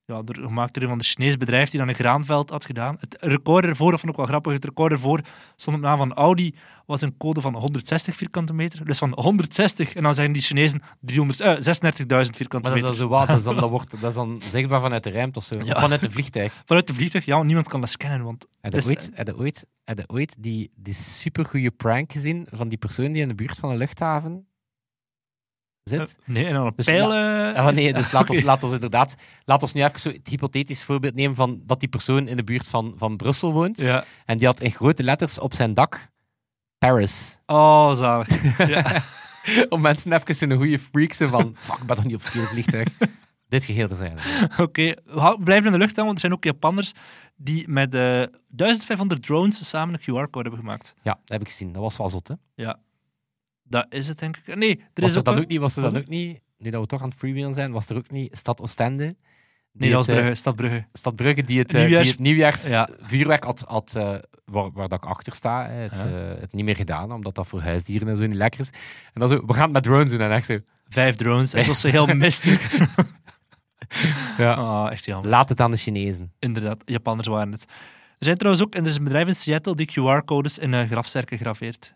Ja, 0.08 0.22
door, 0.22 0.36
gemaakt 0.36 0.74
door 0.74 0.84
een 0.84 0.90
van 0.90 0.98
de 0.98 1.04
Chinees 1.04 1.38
bedrijf 1.38 1.70
die 1.70 1.80
dan 1.80 1.90
een 1.90 1.96
graanveld 1.96 2.50
had 2.50 2.66
gedaan. 2.66 2.98
Het 3.00 3.18
record 3.20 3.66
ervoor, 3.66 3.92
dat 3.92 4.00
vond 4.00 4.12
ik 4.12 4.18
wel 4.18 4.28
grappig, 4.28 4.54
het 4.54 4.66
record 4.66 4.92
ervoor 4.92 5.22
stond 5.56 5.76
op 5.76 5.82
naam 5.84 5.98
van 5.98 6.14
Audi, 6.14 6.56
was 6.86 7.02
een 7.02 7.18
code 7.18 7.42
van 7.42 7.56
160 7.56 8.16
vierkante 8.16 8.54
meter. 8.54 8.86
Dus 8.86 8.98
van 8.98 9.12
160, 9.16 9.94
en 9.94 10.04
dan 10.04 10.14
zeggen 10.14 10.34
die 10.34 10.42
Chinezen 10.42 10.82
300 11.00 11.40
eh, 11.40 11.50
36.000 11.50 12.36
vierkante 12.36 12.38
Maar 12.50 12.62
dat 12.62 12.76
is 12.76 12.82
meter. 12.82 12.82
dan 12.82 12.96
zo 12.96 13.08
wat, 13.08 13.28
dat 13.28 13.38
is 13.38 13.44
dan, 13.44 13.56
dat 13.64 13.70
wordt, 13.70 14.02
dat 14.02 14.10
is 14.10 14.16
dan 14.16 14.42
zichtbaar 14.50 14.82
vanuit 14.82 15.04
de 15.04 15.12
ruimte 15.12 15.40
of 15.40 15.46
zo. 15.46 15.60
Ja. 15.64 15.80
vanuit 15.80 16.02
de 16.02 16.12
vliegtuig. 16.12 16.54
Vanuit 16.66 16.88
de 16.88 16.94
vliegtuig, 16.94 17.26
ja, 17.26 17.44
niemand 17.44 17.68
kan 17.68 17.80
dat 17.80 17.90
scannen, 17.90 18.24
want... 18.24 18.48
Heb 18.62 18.74
je 18.74 18.86
ooit, 18.86 19.10
heb 19.14 19.28
je 19.28 19.38
ooit, 19.38 19.66
heb 19.84 19.98
je 19.98 20.04
ooit 20.08 20.36
die, 20.40 20.72
die 20.76 20.94
supergoeie 20.94 21.72
prank 21.72 22.12
gezien 22.12 22.48
van 22.52 22.70
die 22.70 22.78
persoon 22.78 23.12
die 23.12 23.22
in 23.22 23.28
de 23.28 23.36
buurt 23.36 23.58
van 23.58 23.70
een 23.70 23.78
luchthaven 23.78 24.48
zit? 25.90 26.18
eh, 26.26 26.34
nee, 26.34 26.46
en 26.46 26.54
dan 26.54 26.66
een 26.66 26.74
Dus 26.76 26.86
pijl... 26.86 27.08
la- 27.08 27.52
Ah, 27.54 27.74
nee, 27.76 27.94
dus 27.94 28.12
laat 28.12 28.30
ons, 28.30 28.38
oké. 28.38 28.48
laat 28.48 28.64
ons 28.64 28.74
inderdaad... 28.74 29.16
Laat 29.46 29.62
ons 29.62 29.74
nu 29.74 29.84
even 29.84 30.00
zo 30.00 30.10
het 30.10 30.28
hypothetisch 30.28 30.84
voorbeeld 30.84 31.16
nemen 31.16 31.36
van 31.36 31.62
dat 31.66 31.80
die 31.80 31.90
persoon 31.90 32.28
in 32.28 32.38
de 32.38 32.44
buurt 32.44 32.68
van, 32.68 32.94
van 32.98 33.18
Brussel 33.18 33.54
woont. 33.54 33.80
Ja. 33.82 34.04
En 34.26 34.38
die 34.38 34.48
had 34.48 34.60
in 34.60 34.72
grote 34.72 35.04
letters 35.04 35.40
op 35.40 35.54
zijn 35.54 35.74
dak 35.74 36.10
Paris. 36.78 37.38
Oh, 37.46 37.94
zalig. 37.94 38.28
Ja. 38.68 39.04
Om 39.70 39.82
mensen 39.82 40.14
even 40.14 40.52
een 40.52 40.58
goede 40.58 40.80
freak 40.80 41.14
zo 41.14 41.28
van... 41.28 41.56
Fuck, 41.58 41.78
ik 41.78 41.86
ben 41.86 41.96
toch 41.96 42.06
niet 42.06 42.16
op 42.16 42.22
het 42.22 42.30
verkeerde 42.32 42.48
vliegtuig. 42.54 42.88
Dit 43.48 43.66
geheel 43.66 43.88
te 43.88 43.96
zijn. 43.96 44.18
Oké, 44.58 44.94
we 45.06 45.38
blijven 45.44 45.66
in 45.66 45.72
de 45.72 45.78
lucht 45.78 45.98
aan, 45.98 46.04
want 46.06 46.16
er 46.16 46.20
zijn 46.22 46.34
ook 46.34 46.44
Japanners 46.44 46.92
die 47.36 47.68
met 47.70 47.94
eh 47.94 48.24
1500 48.48 49.24
drones 49.24 49.70
samen 49.70 49.94
een 49.94 50.00
QR-code 50.02 50.42
hebben 50.50 50.60
gemaakt. 50.60 50.96
Ja, 51.02 51.12
dat 51.12 51.22
heb 51.30 51.42
ik 51.42 51.48
gezien. 51.48 51.72
Dat 51.72 51.82
was 51.82 51.98
wel 51.98 52.10
zot, 52.10 52.28
hè? 52.28 52.36
Dat 53.70 53.86
is 53.90 54.08
het, 54.08 54.20
denk 54.20 54.38
ik. 54.38 54.56
Nee, 54.56 54.78
er 54.94 55.02
Was 55.02 55.12
is 55.12 55.18
ook... 55.18 55.26
dan 55.26 55.36
een- 55.36 55.42
ook 55.42 55.48
niet, 55.48 55.60
was 55.60 55.76
er 55.76 55.82
dan 55.82 55.98
ook 55.98 56.08
niet, 56.08 56.40
nu 56.58 56.70
dat 56.70 56.82
we 56.82 56.88
toch 56.88 57.02
aan 57.02 57.10
het 57.10 57.18
freewheelen 57.18 57.54
zijn, 57.54 57.72
was 57.72 57.90
er 57.90 57.96
ook 57.96 58.10
niet 58.12 58.38
Stad 58.38 58.62
Oostende? 58.62 59.16
Nee, 59.72 59.90
dat 59.90 59.98
was 59.98 60.08
het, 60.08 60.16
eh, 60.16 60.22
Brugge, 60.22 60.40
Stad 60.40 60.56
Brugge. 60.56 60.86
Stad 60.94 61.16
Brugge 61.16 61.44
die 61.44 61.60
het, 61.60 61.74
eh, 61.74 61.80
Nieuwjaars- 61.82 62.04
die 62.04 62.12
het 62.12 62.22
nieuwjaars 62.22 62.68
Ja. 62.68 62.90
vuurwerk 63.02 63.44
had, 63.44 63.64
had 63.68 63.96
eh, 63.96 64.16
waar, 64.46 64.72
waar 64.72 64.90
dat 64.90 65.04
ik 65.04 65.10
achter 65.10 65.34
sta, 65.36 65.66
het, 65.68 65.92
Ja. 65.98 66.06
het 66.40 66.54
niet 66.54 66.66
meer 66.66 66.76
gedaan, 66.76 67.12
omdat 67.12 67.36
dat 67.36 67.48
voor 67.48 67.62
huisdieren 67.62 68.08
en 68.08 68.18
zo 68.18 68.26
niet 68.26 68.36
lekker 68.36 68.60
is. 68.60 68.70
En 69.14 69.20
dan 69.20 69.30
zo, 69.30 69.46
we 69.46 69.54
gaan 69.54 69.64
het 69.64 69.72
met 69.72 69.84
drones 69.84 70.12
doen 70.12 70.20
en 70.22 70.32
echt 70.32 70.46
zo, 70.46 70.60
Vijf 70.88 71.16
drones. 71.16 71.52
Het 71.52 71.68
was 71.68 71.80
zo 71.82 71.88
heel 71.90 72.06
mistig. 72.26 72.72
ja. 74.38 74.54
Ah, 74.54 74.92
echt 74.92 75.06
jammer. 75.06 75.30
laat 75.30 75.50
het 75.50 75.60
aan 75.60 75.72
de 75.72 75.78
Chinezen. 75.78 76.32
Inderdaad, 76.40 76.82
Japanners 76.86 77.28
waren 77.28 77.52
het. 77.52 77.64
Er 78.18 78.26
zijn 78.26 78.38
trouwens 78.38 78.66
ook, 78.66 78.76
en 78.76 78.84
er 78.84 78.90
is 78.90 78.96
een 78.98 79.04
bedrijf 79.04 79.28
in 79.28 79.36
Seattle 79.36 79.76
die 79.76 79.90
QR-codes 79.92 80.58
in 80.58 80.74
uh, 80.74 80.90
grafzerken 80.90 81.38
graveert. 81.38 81.96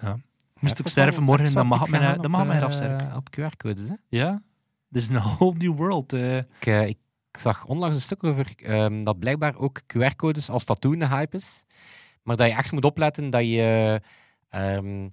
Ja. 0.00 0.18
Moest 0.60 0.78
ik 0.78 0.86
sterven 0.86 1.22
morgen, 1.22 1.52
dan 1.54 1.66
mag 1.66 1.80
het 1.80 1.88
mijn, 1.90 2.20
dan 2.22 2.30
mag 2.30 2.46
mijn 2.46 2.58
grafzerk. 2.58 3.00
eh, 3.02 3.16
Op 3.16 3.28
QR-codes, 3.30 3.88
hè. 3.88 3.94
Ja? 4.08 4.42
Dit 4.88 5.02
is 5.02 5.08
een 5.08 5.14
whole 5.14 5.54
new 5.58 5.76
world. 5.76 6.12
eh. 6.12 6.36
Ik, 6.36 6.46
eh, 6.66 6.88
ik 6.88 6.98
zag 7.38 7.64
onlangs 7.64 7.96
een 7.96 8.02
stuk 8.02 8.24
over 8.24 8.52
ehm, 8.56 9.02
dat 9.02 9.18
blijkbaar 9.18 9.56
ook 9.56 9.80
QR-codes 9.86 10.50
als 10.50 10.64
tattoo 10.64 10.92
een 10.92 11.08
hype 11.08 11.36
is. 11.36 11.64
Maar 12.22 12.36
dat 12.36 12.46
je 12.48 12.54
echt 12.54 12.72
moet 12.72 12.84
opletten 12.84 13.30
dat 13.30 13.42
je 13.44 14.00
ehm, 14.48 15.08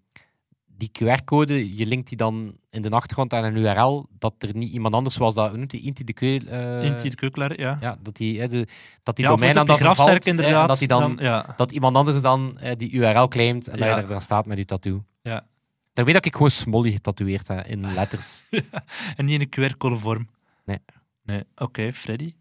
die 0.79 0.91
QR-code, 0.91 1.77
je 1.77 1.85
linkt 1.85 2.07
die 2.07 2.17
dan 2.17 2.57
in 2.69 2.81
de 2.81 2.89
achtergrond 2.89 3.33
aan 3.33 3.43
een 3.43 3.55
URL, 3.55 4.07
dat 4.19 4.33
er 4.37 4.55
niet 4.55 4.71
iemand 4.71 4.93
anders 4.93 5.15
zoals 5.15 5.35
dat, 5.35 5.55
noemt 5.55 5.69
die, 5.69 5.81
Inti 5.81 6.03
de 6.03 6.13
Keul, 6.13 6.45
eh, 6.45 6.83
Inti 6.83 7.09
de 7.09 7.15
Keukelaar, 7.15 7.59
ja. 7.59 7.77
ja, 7.81 7.97
dat 8.01 8.15
die, 8.15 8.47
de, 8.47 8.67
dat 9.03 9.15
die 9.15 9.25
ja, 9.25 9.31
domein 9.31 9.59
op 9.59 9.67
die 9.67 9.77
vervalt, 9.77 10.25
inderdaad. 10.25 10.67
dat, 10.67 10.79
die 10.79 10.87
dan, 10.87 11.17
ja. 11.19 11.53
dat 11.57 11.71
iemand 11.71 11.95
anders 11.95 12.21
dan 12.21 12.59
eh, 12.59 12.77
die 12.77 12.91
URL 12.91 13.27
claimt 13.27 13.67
en 13.67 13.77
dat 13.77 13.87
je 13.87 13.93
er 13.93 14.07
dan 14.07 14.21
staat 14.21 14.45
met 14.45 14.57
je 14.57 14.65
tattoo. 14.65 15.03
Ja. 15.21 15.45
Daarmee 15.93 16.13
dat 16.13 16.25
ik 16.25 16.33
gewoon 16.33 16.51
Smolly 16.51 16.91
getatoeëerd 16.91 17.47
heb 17.47 17.65
in 17.65 17.93
letters. 17.93 18.45
En 19.15 19.25
niet 19.25 19.41
in 19.41 19.47
een 19.51 19.71
QR-code 19.71 19.97
vorm. 19.97 20.29
Nee. 20.65 20.79
Nee, 21.23 21.43
oké, 21.55 21.93
Freddy. 21.93 22.33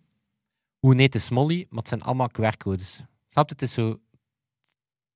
Hoe 0.78 0.94
nee, 0.94 1.06
het 1.06 1.14
is 1.14 1.24
Smolly, 1.24 1.66
maar 1.68 1.78
het 1.78 1.88
zijn 1.88 2.02
allemaal 2.02 2.30
QR-codes. 2.30 3.02
Snap 3.28 3.48
je? 3.48 3.54
Het 3.54 3.62
is 3.62 3.72
zo... 3.72 3.98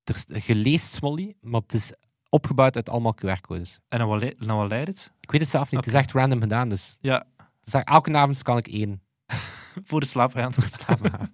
Er 0.05 0.15
is 0.15 0.45
geleest 0.45 0.95
Smolly, 0.95 1.35
maar 1.41 1.61
het 1.61 1.75
is 1.75 1.93
opgebouwd 2.33 2.77
uit 2.77 2.88
allemaal 2.88 3.14
QR-codes. 3.25 3.81
En 3.88 3.99
dan 3.99 4.09
wat, 4.09 4.21
le- 4.23 4.35
dan 4.38 4.57
wat 4.57 4.68
leidt 4.68 4.88
het? 4.88 5.12
Ik 5.21 5.31
weet 5.31 5.40
het 5.40 5.51
zelf 5.51 5.71
niet, 5.71 5.85
het 5.85 5.95
is 5.95 6.01
echt 6.01 6.12
random 6.12 6.40
gedaan. 6.40 6.68
Dus, 6.68 6.99
Ja. 7.01 7.25
dus 7.64 7.75
elke 7.83 8.16
avond 8.16 8.42
kan 8.42 8.57
ik 8.57 8.68
één 8.68 9.03
Voor 9.85 10.01
de 10.01 10.07
slaap 10.07 10.33
gaan. 10.33 10.53
slapen 10.59 11.11
gaan. 11.11 11.31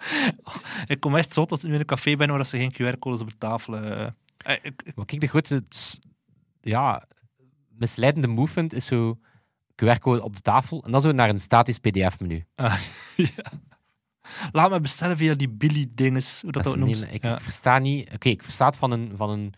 ik 0.87 1.01
kom 1.01 1.17
echt 1.17 1.33
zot 1.35 1.51
als 1.51 1.65
ik 1.65 1.73
in 1.73 1.79
een 1.81 1.85
café 1.85 2.17
ben 2.17 2.31
waar 2.31 2.47
ze 2.47 2.57
geen 2.59 2.73
QR-codes 2.73 3.21
op 3.21 3.29
de 3.31 3.39
tafel... 3.39 3.77
eh, 3.77 4.07
eh, 4.37 4.55
ik- 4.63 4.83
ik- 4.85 4.93
Wat 4.95 5.13
ik 5.13 5.21
de 5.21 5.27
grootste 5.27 5.65
s- 5.69 5.99
ja, 6.61 7.03
misleidende 7.69 8.29
move 8.29 8.53
vind, 8.53 8.73
is 8.73 8.87
zo 8.87 9.19
QR-code 9.85 10.23
op 10.23 10.37
de 10.37 10.43
tafel 10.43 10.85
en 10.85 10.91
dan 10.93 11.01
zo 11.01 11.13
naar 11.13 11.29
een 11.29 11.41
statisch 11.41 11.79
PDF-menu. 11.79 12.45
ah, 12.55 12.81
ja. 13.17 13.53
Laat 14.53 14.71
me 14.71 14.81
bestellen 14.81 15.17
via 15.17 15.35
die 15.35 15.49
Billy-dinges, 15.49 16.41
hoe 16.43 16.53
dat, 16.53 16.63
Dat 16.65 16.73
ook 16.73 16.79
is 16.79 16.85
noemt. 16.99 17.05
niet- 17.05 17.15
ik, 17.15 17.23
Ja. 17.25 17.35
ik 17.35 17.41
versta 17.41 17.79
niet... 17.79 18.11
Oké, 18.15 18.29
ik 18.29 18.43
versta 18.43 18.67
het 18.67 18.77
van 18.77 18.91
een, 18.91 19.13
van 19.17 19.31
een, 19.31 19.55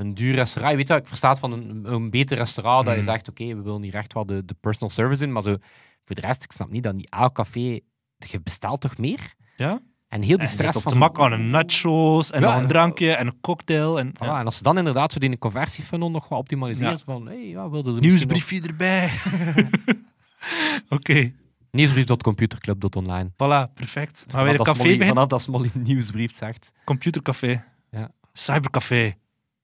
een 0.00 0.14
duur 0.14 0.34
restaurant. 0.34 0.70
Je 0.72 0.76
Weet 0.78 0.88
je, 0.88 0.94
ik 0.94 1.06
versta 1.06 1.28
het 1.28 1.38
van 1.38 1.52
een, 1.52 1.80
een 1.92 2.10
beter 2.10 2.36
restaurant 2.36 2.84
dat 2.86 2.94
je 2.94 3.00
Mhm. 3.00 3.10
zegt, 3.10 3.28
oké, 3.28 3.44
we 3.46 3.62
willen 3.62 3.82
hier 3.82 3.94
echt 3.94 4.12
wel 4.12 4.26
de, 4.26 4.44
de 4.44 4.54
personal 4.60 4.90
service 4.90 5.24
doen, 5.24 5.32
maar 5.32 5.42
zo, 5.42 5.56
voor 6.04 6.14
de 6.14 6.20
rest, 6.20 6.44
ik 6.44 6.52
snap 6.52 6.70
niet 6.70 6.82
dat 6.82 6.94
niet 6.94 7.08
elk 7.10 7.34
café... 7.34 7.78
Je 8.16 8.40
bestelt 8.42 8.80
toch 8.80 8.98
meer? 8.98 9.34
Ja? 9.56 9.80
En 10.08 10.22
heel 10.22 10.36
die 10.36 10.46
En 10.46 10.52
stress 10.52 10.76
op 10.76 10.82
van 10.82 10.92
de 10.92 10.98
mak 10.98 11.18
aan 11.20 11.32
een 11.32 11.50
nachos 11.50 12.30
en 12.30 12.40
Ja. 12.40 12.58
een 12.58 12.66
drankje 12.66 13.12
en 13.12 13.26
een 13.26 13.40
cocktail. 13.40 13.98
En, 13.98 14.12
Voilà, 14.14 14.18
en 14.38 14.44
als 14.44 14.56
ze 14.56 14.62
dan 14.62 14.78
inderdaad 14.78 15.12
zo 15.12 15.18
die 15.18 15.38
conversiefunnel 15.38 16.10
nog 16.10 16.28
wat 16.28 16.38
optimaliseren, 16.38 16.90
Ja. 16.92 16.98
van, 17.04 17.26
hey, 17.26 17.48
ja, 17.48 17.70
wilde 17.70 17.94
er 17.94 18.00
Nieuwsbriefje 18.00 18.60
erbij. 18.66 19.10
Oké, 20.88 21.14
nog- 21.22 21.32
Nieuwsbrief.computerclub.online. 21.70 23.30
voilà, 23.32 23.72
perfect. 23.74 24.24
Gaan 24.28 24.44
we 24.44 24.50
weer 24.50 24.58
een 24.60 24.64
café 24.66 24.82
beginnen? 24.82 25.06
Vanaf 25.08 25.26
dat 25.26 25.42
Smolly 25.42 25.70
nieuwsbrief 25.74 26.34
zegt. 26.34 26.72
Computercafé. 26.84 27.64
Ja. 27.90 28.10
Cybercafé. 28.32 29.14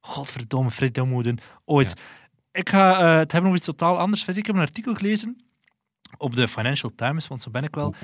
Godverdomme, 0.06 0.70
Fred, 0.70 0.94
doen. 0.94 1.38
Ooit. 1.64 1.94
Ik 2.52 2.68
ga 2.68 2.98
eh, 2.98 3.18
het 3.18 3.32
hebben 3.32 3.50
over 3.50 3.56
iets 3.56 3.66
totaal 3.66 3.98
anders. 3.98 4.22
Fred, 4.22 4.36
ik 4.36 4.46
heb 4.46 4.54
een 4.54 4.60
artikel 4.60 4.94
gelezen 4.94 5.36
op 6.18 6.36
de 6.36 6.48
Financial 6.48 6.92
Times, 6.96 7.28
want 7.28 7.42
zo 7.42 7.50
ben 7.50 7.64
ik 7.64 7.74
wel. 7.74 7.94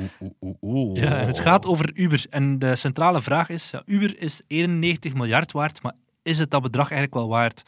Ja, 0.95 1.19
en 1.19 1.27
het 1.27 1.41
gaat 1.41 1.67
over 1.67 1.91
Uber. 1.95 2.25
En 2.31 2.59
de 2.59 2.77
centrale 2.77 3.23
vraag 3.23 3.49
is, 3.49 3.71
ja, 3.71 3.83
Uber 3.87 4.21
is 4.21 4.43
91 4.47 5.15
miljard 5.15 5.53
waard, 5.53 5.83
maar 5.83 5.95
is 6.23 6.39
het 6.39 6.51
dat 6.51 6.63
bedrag 6.63 6.91
eigenlijk 6.91 7.15
wel 7.15 7.29
waard? 7.29 7.63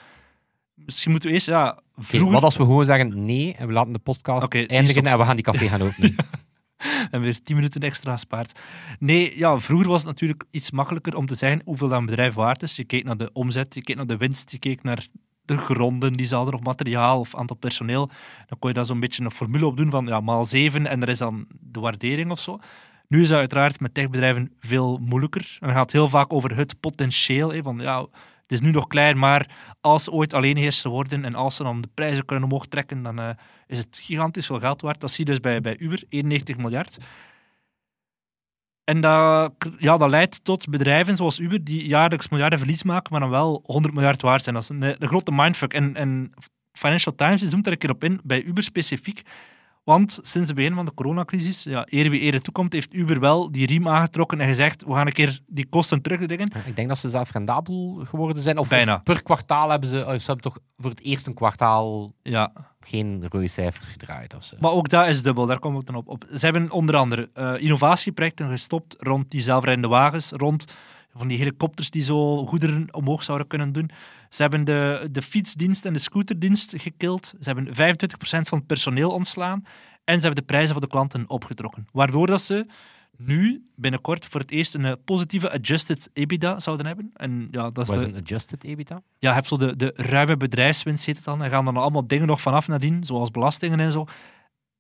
Misschien 0.75 1.11
moeten 1.11 1.29
we 1.29 1.35
eerst, 1.35 1.47
ja, 1.47 1.81
wat 2.11 2.42
als 2.42 2.57
we 2.57 2.62
gewoon 2.62 2.85
zeggen 2.85 3.25
nee 3.25 3.55
en 3.55 3.66
we 3.66 3.73
laten 3.73 3.92
de 3.92 3.99
podcast 3.99 4.55
eindigen 4.55 5.07
en 5.07 5.18
we 5.18 5.25
gaan 5.25 5.37
die 5.37 5.44
café 5.44 5.68
gaan 5.68 5.83
openen? 5.83 6.14
en 7.11 7.20
weer 7.20 7.42
10 7.42 7.57
minuten 7.57 7.81
extra 7.81 8.12
gespaard. 8.12 8.61
Nee, 8.99 9.38
ja, 9.38 9.59
vroeger 9.59 9.88
was 9.88 10.01
het 10.01 10.11
natuurlijk 10.11 10.44
iets 10.51 10.70
makkelijker 10.70 11.16
om 11.16 11.27
te 11.27 11.35
zeggen 11.35 11.62
hoeveel 11.64 11.88
dat 11.88 11.99
een 11.99 12.07
bedrijf 12.07 12.35
waard 12.35 12.62
is. 12.62 12.77
Je 12.77 12.85
keek 12.85 13.05
naar 13.05 13.16
de 13.16 13.31
omzet, 13.33 13.75
je 13.75 13.83
keek 13.83 13.97
naar 13.97 14.07
de 14.07 14.16
winst, 14.16 14.51
je 14.51 14.59
keek 14.59 14.83
naar 14.83 15.07
de 15.44 15.57
gronden 15.57 16.12
die 16.12 16.27
ze 16.27 16.35
hadden, 16.35 16.55
of 16.55 16.62
materiaal, 16.62 17.18
of 17.18 17.35
aantal 17.35 17.57
personeel. 17.57 18.11
Dan 18.47 18.59
kon 18.59 18.68
je 18.68 18.75
daar 18.75 18.85
zo'n 18.85 19.01
beetje 19.01 19.25
een 19.25 19.31
formule 19.31 19.66
op 19.66 19.77
doen 19.77 19.90
van 19.90 20.07
ja, 20.07 20.20
maal 20.20 20.44
7 20.44 20.87
en 20.87 21.03
er 21.03 21.09
is 21.09 21.18
dan 21.18 21.47
de 21.61 21.81
waardering 21.81 22.31
of 22.31 22.40
zo. 22.40 22.59
Nu 23.09 23.23
is 23.23 23.29
dat 23.29 23.38
uiteraard 23.38 23.81
met 23.81 23.94
techbedrijven 23.94 24.53
veel 24.61 24.99
moeilijker. 24.99 25.57
En 25.61 25.68
het 25.68 25.77
gaat 25.77 25.92
heel 25.92 26.09
vaak 26.09 26.33
over 26.33 26.57
het 26.57 26.81
potentieel. 26.81 27.53
Hè, 27.53 27.62
van, 27.62 27.79
ja, 27.79 28.07
het 28.44 28.52
is 28.52 28.61
nu 28.61 28.70
nog 28.70 28.87
klein, 28.87 29.18
maar 29.18 29.50
als 29.80 30.04
ze 30.04 30.11
ooit 30.11 30.35
alleenheerser 30.35 30.90
worden 30.90 31.24
en 31.24 31.35
als 31.35 31.57
ze 31.57 31.62
dan 31.62 31.80
de 31.80 31.88
prijzen 31.94 32.24
kunnen 32.24 32.44
omhoog 32.44 32.66
trekken, 32.66 33.02
dan 33.02 33.18
eh, 33.18 33.28
is 33.66 33.78
het 33.78 33.98
gigantisch 34.02 34.46
veel 34.46 34.59
geld 34.61 34.80
waard. 34.80 35.00
Dat 35.00 35.11
zie 35.11 35.24
je 35.24 35.30
dus 35.30 35.40
bij, 35.40 35.61
bij 35.61 35.78
Uber, 35.78 36.02
91 36.09 36.57
miljard. 36.57 36.98
En 38.85 39.00
dat, 39.00 39.52
ja, 39.78 39.96
dat 39.96 40.11
leidt 40.11 40.44
tot 40.44 40.68
bedrijven 40.68 41.16
zoals 41.16 41.38
Uber 41.38 41.64
die 41.64 41.87
jaarlijks 41.87 42.28
miljarden 42.28 42.59
verlies 42.59 42.83
maken, 42.83 43.12
maar 43.12 43.20
dan 43.20 43.30
wel 43.30 43.62
100 43.64 43.94
miljard 43.94 44.22
waard 44.22 44.42
zijn. 44.42 44.54
Dat 44.54 44.64
is 44.64 44.68
een, 44.68 45.09
grote 45.09 45.33
mindfuck. 45.33 45.74
En, 45.74 45.96
en 45.96 46.33
Financial 46.72 47.14
Times 47.14 47.42
zoomt 47.42 47.66
er 47.66 47.72
een 47.72 47.78
keer 47.78 47.90
op 47.90 48.04
in, 48.04 48.20
bij 48.24 48.42
Uber 48.42 48.62
specifiek. 48.62 49.22
Want 49.85 50.18
sinds 50.23 50.49
het 50.49 50.55
begin 50.55 50.75
van 50.75 50.85
de 50.85 50.94
coronacrisis, 50.94 51.62
ja, 51.62 51.87
eer 51.90 52.11
wie 52.11 52.23
eer 52.23 52.40
toekomt, 52.40 52.73
heeft 52.73 52.94
Uber 52.94 53.20
wel 53.20 53.51
die 53.51 53.66
riem 53.66 53.88
aangetrokken 53.88 54.40
en 54.40 54.49
gezegd, 54.49 54.85
we 54.85 54.92
gaan 54.92 55.07
een 55.07 55.12
keer 55.12 55.40
die 55.47 55.66
kosten 55.66 56.03
terugdringen. 56.03 56.51
Ik 56.66 56.77
denk 56.77 56.88
dat 56.88 56.99
ze 56.99 57.09
zelf 57.09 57.31
rendabel 57.31 58.03
geworden 58.05 58.42
zijn. 58.42 58.59
Of, 58.59 58.68
Bijna. 58.68 58.94
of 58.94 59.03
per 59.03 59.23
kwartaal 59.23 59.70
hebben 59.70 59.88
ze, 59.88 59.99
oh, 59.99 60.11
ze 60.11 60.25
hebben 60.27 60.40
toch 60.40 60.59
voor 60.77 60.90
het 60.90 61.01
eerste 61.03 61.35
kwartaal 61.35 62.12
Ja, 62.23 62.53
geen 62.81 63.27
rode 63.29 63.49
cijfers 63.49 63.88
gedraaid. 63.88 64.35
Of 64.35 64.44
zo. 64.44 64.57
Maar 64.61 64.70
ook 64.70 64.88
dat 64.88 65.07
is 65.07 65.23
dubbel, 65.23 65.47
daar 65.47 65.59
kom 65.59 65.79
ik 65.79 65.87
dan 65.87 65.94
op. 65.94 66.09
op. 66.09 66.25
Ze 66.35 66.44
hebben 66.44 66.70
onder 66.70 66.97
andere 66.97 67.31
eh, 67.35 67.53
innovatieprojecten 67.59 68.49
gestopt 68.49 68.97
rond 68.99 69.31
die 69.31 69.40
zelfrijdende 69.42 69.88
wagens, 69.88 70.31
rond 70.31 70.64
van 71.16 71.29
die 71.29 71.38
helikopters 71.38 71.90
die 71.90 72.03
zo 72.03 72.47
goederen 72.47 72.94
omhoog 72.94 73.23
zouden 73.23 73.47
kunnen 73.47 73.73
doen. 73.73 73.90
Ze 74.28 74.42
hebben 74.42 74.64
de, 74.64 75.08
de 75.10 75.22
fietsdienst 75.22 75.84
en 75.84 75.92
de 75.92 75.98
scooterdienst 75.98 76.72
gekild. 76.76 77.34
Ze 77.40 77.50
hebben 77.52 77.66
25% 77.66 77.70
van 78.20 78.58
het 78.58 78.66
personeel 78.66 79.10
ontslaan. 79.10 79.64
En 80.04 80.14
ze 80.20 80.26
hebben 80.26 80.34
de 80.34 80.42
prijzen 80.52 80.72
voor 80.72 80.80
de 80.80 80.87
klanten 80.88 81.24
opgetrokken. 81.28 81.87
Waardoor 81.92 82.26
dat 82.26 82.42
ze 82.42 82.66
nu 83.16 83.68
binnenkort 83.76 84.26
voor 84.26 84.40
het 84.40 84.50
eerst 84.50 84.74
een 84.74 84.84
eh, 84.84 84.92
positieve 85.04 85.50
adjusted 85.52 86.10
EBITDA 86.12 86.60
zouden 86.60 86.87
hebben. 86.87 87.10
En 87.14 87.48
ja, 87.50 87.70
dat 87.70 87.78
is 87.84 87.88
Wat 87.88 87.96
is 88.00 88.02
de- 88.06 88.08
een 88.12 88.20
adjusted 88.20 88.64
EBITDA? 88.64 88.94
ja, 89.18 89.28
je 89.28 89.34
hebt 89.34 89.48
zo 89.48 89.56
de, 89.56 89.76
de 89.76 89.92
ruime 89.96 90.37
bedrijfswinst, 90.37 91.04
heet 91.04 91.16
het 91.16 91.24
dan. 91.24 91.42
En 91.42 91.50
gaan 91.50 91.64
dan 91.64 91.76
allemaal 91.76 92.06
dingen 92.06 92.26
nog 92.26 92.40
vanaf 92.40 92.68
nadien, 92.68 93.04
zoals 93.04 93.30
belastingen 93.30 93.80
en 93.80 93.90
zo. 93.90 94.04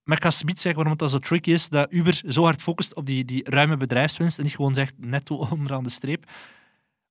Maar 0.04 0.16
ik 0.16 0.22
ga 0.22 0.30
niet 0.44 0.60
zeggen 0.60 0.74
waarom 0.74 0.90
het 0.90 0.98
dat 0.98 1.10
zo 1.10 1.18
tricky 1.18 1.50
is, 1.50 1.68
dat 1.68 1.92
Uber 1.92 2.22
zo 2.28 2.42
hard 2.44 2.62
focust 2.62 2.94
op 2.94 3.06
die, 3.06 3.24
die 3.24 3.50
ruime 3.50 3.76
bedrijfswinst 3.76 4.38
en 4.38 4.44
niet 4.44 4.54
gewoon 4.54 4.74
zegt 4.74 4.94
netto 4.96 5.36
onderaan 5.50 5.82
de 5.82 5.90
streep. 5.90 6.24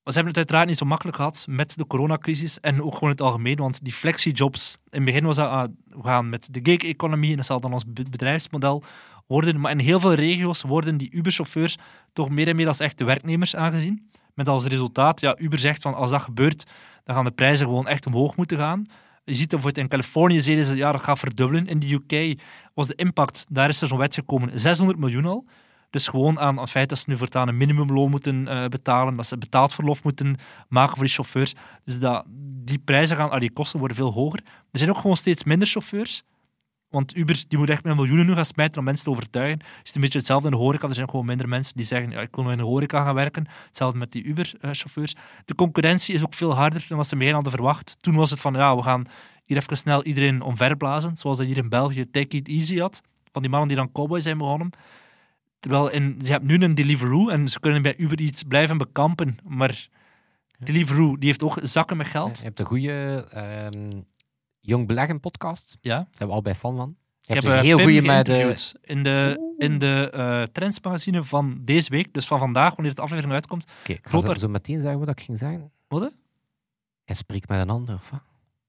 Maar 0.03 0.13
ze 0.13 0.19
hebben 0.19 0.27
het 0.27 0.37
uiteraard 0.37 0.67
niet 0.67 0.77
zo 0.77 0.85
makkelijk 0.85 1.17
gehad 1.17 1.45
met 1.49 1.77
de 1.77 1.87
coronacrisis 1.87 2.59
en 2.59 2.81
ook 2.81 2.93
gewoon 2.93 3.09
het 3.09 3.21
algemeen, 3.21 3.55
want 3.55 3.83
die 3.83 3.93
flexi-jobs, 3.93 4.77
in 4.89 4.97
het 4.97 5.05
begin 5.05 5.25
was 5.25 5.35
dat, 5.35 5.49
ah, 5.49 5.69
we 5.85 6.03
gaan 6.03 6.29
met 6.29 6.47
de 6.51 6.59
gig-economie 6.63 7.29
en 7.29 7.35
dat 7.35 7.45
zal 7.45 7.59
dan 7.59 7.73
ons 7.73 7.83
be- 7.87 8.09
bedrijfsmodel 8.09 8.83
worden, 9.27 9.59
maar 9.59 9.71
in 9.71 9.79
heel 9.79 9.99
veel 9.99 10.13
regio's 10.13 10.61
worden 10.61 10.97
die 10.97 11.11
Uber-chauffeurs 11.11 11.77
toch 12.13 12.29
meer 12.29 12.47
en 12.47 12.55
meer 12.55 12.67
als 12.67 12.79
echte 12.79 13.03
werknemers 13.03 13.55
aangezien. 13.55 14.11
Met 14.33 14.47
als 14.47 14.65
resultaat, 14.65 15.19
ja, 15.19 15.37
Uber 15.39 15.59
zegt 15.59 15.81
van 15.81 15.93
als 15.93 16.09
dat 16.09 16.21
gebeurt, 16.21 16.63
dan 17.03 17.15
gaan 17.15 17.25
de 17.25 17.31
prijzen 17.31 17.65
gewoon 17.65 17.87
echt 17.87 18.05
omhoog 18.05 18.35
moeten 18.35 18.57
gaan. 18.57 18.83
Je 19.25 19.33
ziet 19.33 19.49
dat 19.49 19.59
bijvoorbeeld 19.59 19.77
in 19.77 19.87
Californië 19.87 20.41
zeiden 20.41 20.65
ze, 20.65 20.75
ja, 20.75 20.91
dat 20.91 21.01
gaat 21.01 21.19
verdubbelen. 21.19 21.67
In 21.67 21.79
de 21.79 21.93
UK 21.93 22.39
was 22.73 22.87
de 22.87 22.95
impact, 22.95 23.45
daar 23.49 23.69
is 23.69 23.81
er 23.81 23.87
zo'n 23.87 23.97
wet 23.97 24.13
gekomen, 24.13 24.59
600 24.59 24.99
miljoen 24.99 25.25
al. 25.25 25.45
Dus 25.93 26.07
gewoon 26.07 26.39
aan 26.39 26.57
het 26.57 26.69
feit 26.69 26.89
dat 26.89 26.97
ze 26.97 27.09
nu 27.09 27.17
voortaan 27.17 27.47
een 27.47 27.57
minimumloon 27.57 28.09
moeten 28.09 28.47
eh, 28.47 28.65
betalen, 28.65 29.15
dat 29.15 29.25
ze 29.25 29.37
betaald 29.37 29.73
verlof 29.73 30.03
moeten 30.03 30.35
maken 30.67 30.95
voor 30.95 31.03
die 31.03 31.13
chauffeurs. 31.13 31.53
Dus 31.85 31.99
dat, 31.99 32.23
die 32.65 32.79
prijzen 32.79 33.17
gaan, 33.17 33.39
die 33.39 33.51
kosten 33.51 33.79
worden 33.79 33.97
veel 33.97 34.11
hoger. 34.11 34.39
Er 34.71 34.79
zijn 34.79 34.89
ook 34.89 34.97
gewoon 34.97 35.15
steeds 35.15 35.43
minder 35.43 35.67
chauffeurs. 35.67 36.23
Want 36.89 37.15
Uber 37.15 37.43
die 37.47 37.57
moet 37.57 37.69
echt 37.69 37.83
met 37.83 37.95
miljoenen 37.95 38.25
nu 38.25 38.33
gaan 38.33 38.45
smijten 38.45 38.77
om 38.79 38.83
mensen 38.83 39.05
te 39.05 39.11
overtuigen. 39.11 39.59
Het 39.59 39.87
is 39.87 39.95
een 39.95 40.01
beetje 40.01 40.17
hetzelfde 40.17 40.45
in 40.47 40.53
de 40.53 40.59
horeca. 40.59 40.87
Er 40.87 40.95
zijn 40.95 41.09
gewoon 41.09 41.25
minder 41.25 41.47
mensen 41.47 41.75
die 41.75 41.85
zeggen, 41.85 42.11
ja, 42.11 42.21
ik 42.21 42.35
wil 42.35 42.51
in 42.51 42.57
de 42.57 42.63
horeca 42.63 43.03
gaan 43.03 43.15
werken. 43.15 43.47
Hetzelfde 43.65 43.97
met 43.97 44.11
die 44.11 44.23
Uber-chauffeurs. 44.23 45.15
De 45.45 45.55
concurrentie 45.55 46.15
is 46.15 46.23
ook 46.23 46.33
veel 46.33 46.55
harder 46.55 46.85
dan 46.87 46.97
wat 46.97 47.07
ze 47.07 47.15
meer 47.15 47.33
hadden 47.33 47.51
verwacht. 47.51 47.95
Toen 47.99 48.15
was 48.15 48.29
het 48.29 48.39
van, 48.39 48.53
ja, 48.53 48.75
we 48.75 48.83
gaan 48.83 49.05
hier 49.45 49.57
even 49.57 49.77
snel 49.77 50.03
iedereen 50.03 50.41
omverblazen. 50.41 51.17
Zoals 51.17 51.37
dat 51.37 51.45
hier 51.45 51.57
in 51.57 51.69
België 51.69 52.09
Take 52.09 52.37
It 52.37 52.47
Easy 52.47 52.79
had. 52.79 53.01
Van 53.31 53.41
die 53.41 53.51
mannen 53.51 53.67
die 53.67 53.77
dan 53.77 53.91
cowboy 53.91 54.19
zijn 54.19 54.37
begonnen. 54.37 54.69
Terwijl 55.63 55.89
in, 55.89 56.19
je 56.21 56.31
hebt 56.31 56.43
nu 56.43 56.61
een 56.61 56.75
Deliveroo 56.75 57.29
en 57.29 57.49
ze 57.49 57.59
kunnen 57.59 57.81
bij 57.81 57.97
Uber 57.97 58.19
iets 58.19 58.43
blijven 58.43 58.77
bekampen. 58.77 59.37
Maar 59.43 59.87
Deliveroo 60.57 61.17
die 61.17 61.27
heeft 61.27 61.43
ook 61.43 61.59
zakken 61.61 61.97
met 61.97 62.05
Je 62.05 62.11
geld. 62.11 62.43
hebt 62.43 62.59
een 62.59 62.65
goede 62.65 63.25
ehm 63.31 64.01
Jong 64.59 64.87
Beleggen 64.87 65.19
podcast. 65.19 65.77
Ja. 65.81 65.95
Daar 65.95 66.07
zijn 66.11 66.29
we 66.29 66.35
al 66.35 66.41
bij 66.41 66.55
fan 66.55 66.75
van. 66.75 66.95
Je 67.21 67.33
Ik 67.33 67.41
heb 67.41 67.51
een 67.51 67.57
eh, 67.57 67.63
heel 67.63 67.79
goede 67.79 68.01
met 68.01 68.25
de... 68.25 68.31
geïnterviewd 68.31 68.75
in 68.81 69.03
de, 69.03 69.53
in 69.57 69.77
de 69.77 70.09
eh 70.13 70.43
trendsmagazine 70.43 71.23
van 71.23 71.59
deze 71.61 71.89
week, 71.89 72.13
dus 72.13 72.27
van 72.27 72.39
vandaag, 72.39 72.75
wanneer 72.75 72.95
de 72.95 73.01
aflevering 73.01 73.33
uitkomt. 73.33 73.65
Oké, 73.79 73.93
ga 74.01 74.09
Groot 74.09 74.39
zo, 74.39 74.47
meteen 74.47 74.81
zeggen 74.81 74.99
wat 74.99 75.09
ik 75.09 75.21
ging 75.21 75.37
zeggen. 75.37 75.71
Wat? 75.87 76.13
Hij 77.03 77.15
spreekt 77.15 77.49
met 77.49 77.59
een 77.59 77.69
ander, 77.69 77.95
of 77.95 78.09
wat? 78.09 78.21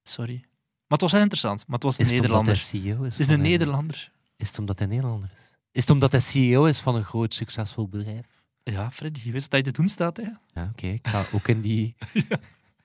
Sorry. 0.03 0.35
Maar 0.35 0.47
het 0.87 1.01
was 1.01 1.11
wel 1.11 1.21
interessant, 1.21 1.63
maar 1.67 1.75
het 1.75 1.83
was 1.83 1.99
een 1.99 2.05
Is 2.05 2.11
het 2.11 2.19
omdat 2.19 2.41
hij 2.45 2.53
Nederlander. 2.53 2.93
CEO 2.95 3.03
is? 3.03 3.11
Het 3.11 3.19
is 3.19 3.25
van 3.25 3.35
een 3.35 3.41
Nederlander. 3.41 4.11
Is 4.37 4.47
het 4.47 4.59
omdat 4.59 4.79
hij 4.79 4.87
Nederlander 4.87 5.29
is? 5.33 5.55
Is 5.75 5.81
het 5.81 5.89
omdat 5.89 6.11
hij 6.11 6.21
CEO 6.21 6.65
is 6.65 6.79
van 6.79 6.95
een 6.95 7.03
groot, 7.03 7.33
succesvol 7.33 7.87
bedrijf? 7.87 8.25
Ja, 8.63 8.91
Freddy, 8.91 9.19
je 9.23 9.31
weet 9.31 9.41
wat 9.41 9.51
hij 9.51 9.61
te 9.61 9.71
doen 9.71 9.87
staat, 9.87 10.17
hè? 10.17 10.23
Ja, 10.53 10.69
oké. 10.71 10.87
Ik 10.87 11.07
ga 11.07 11.25
ook 11.31 11.47
in 11.47 11.61
die... 11.61 11.95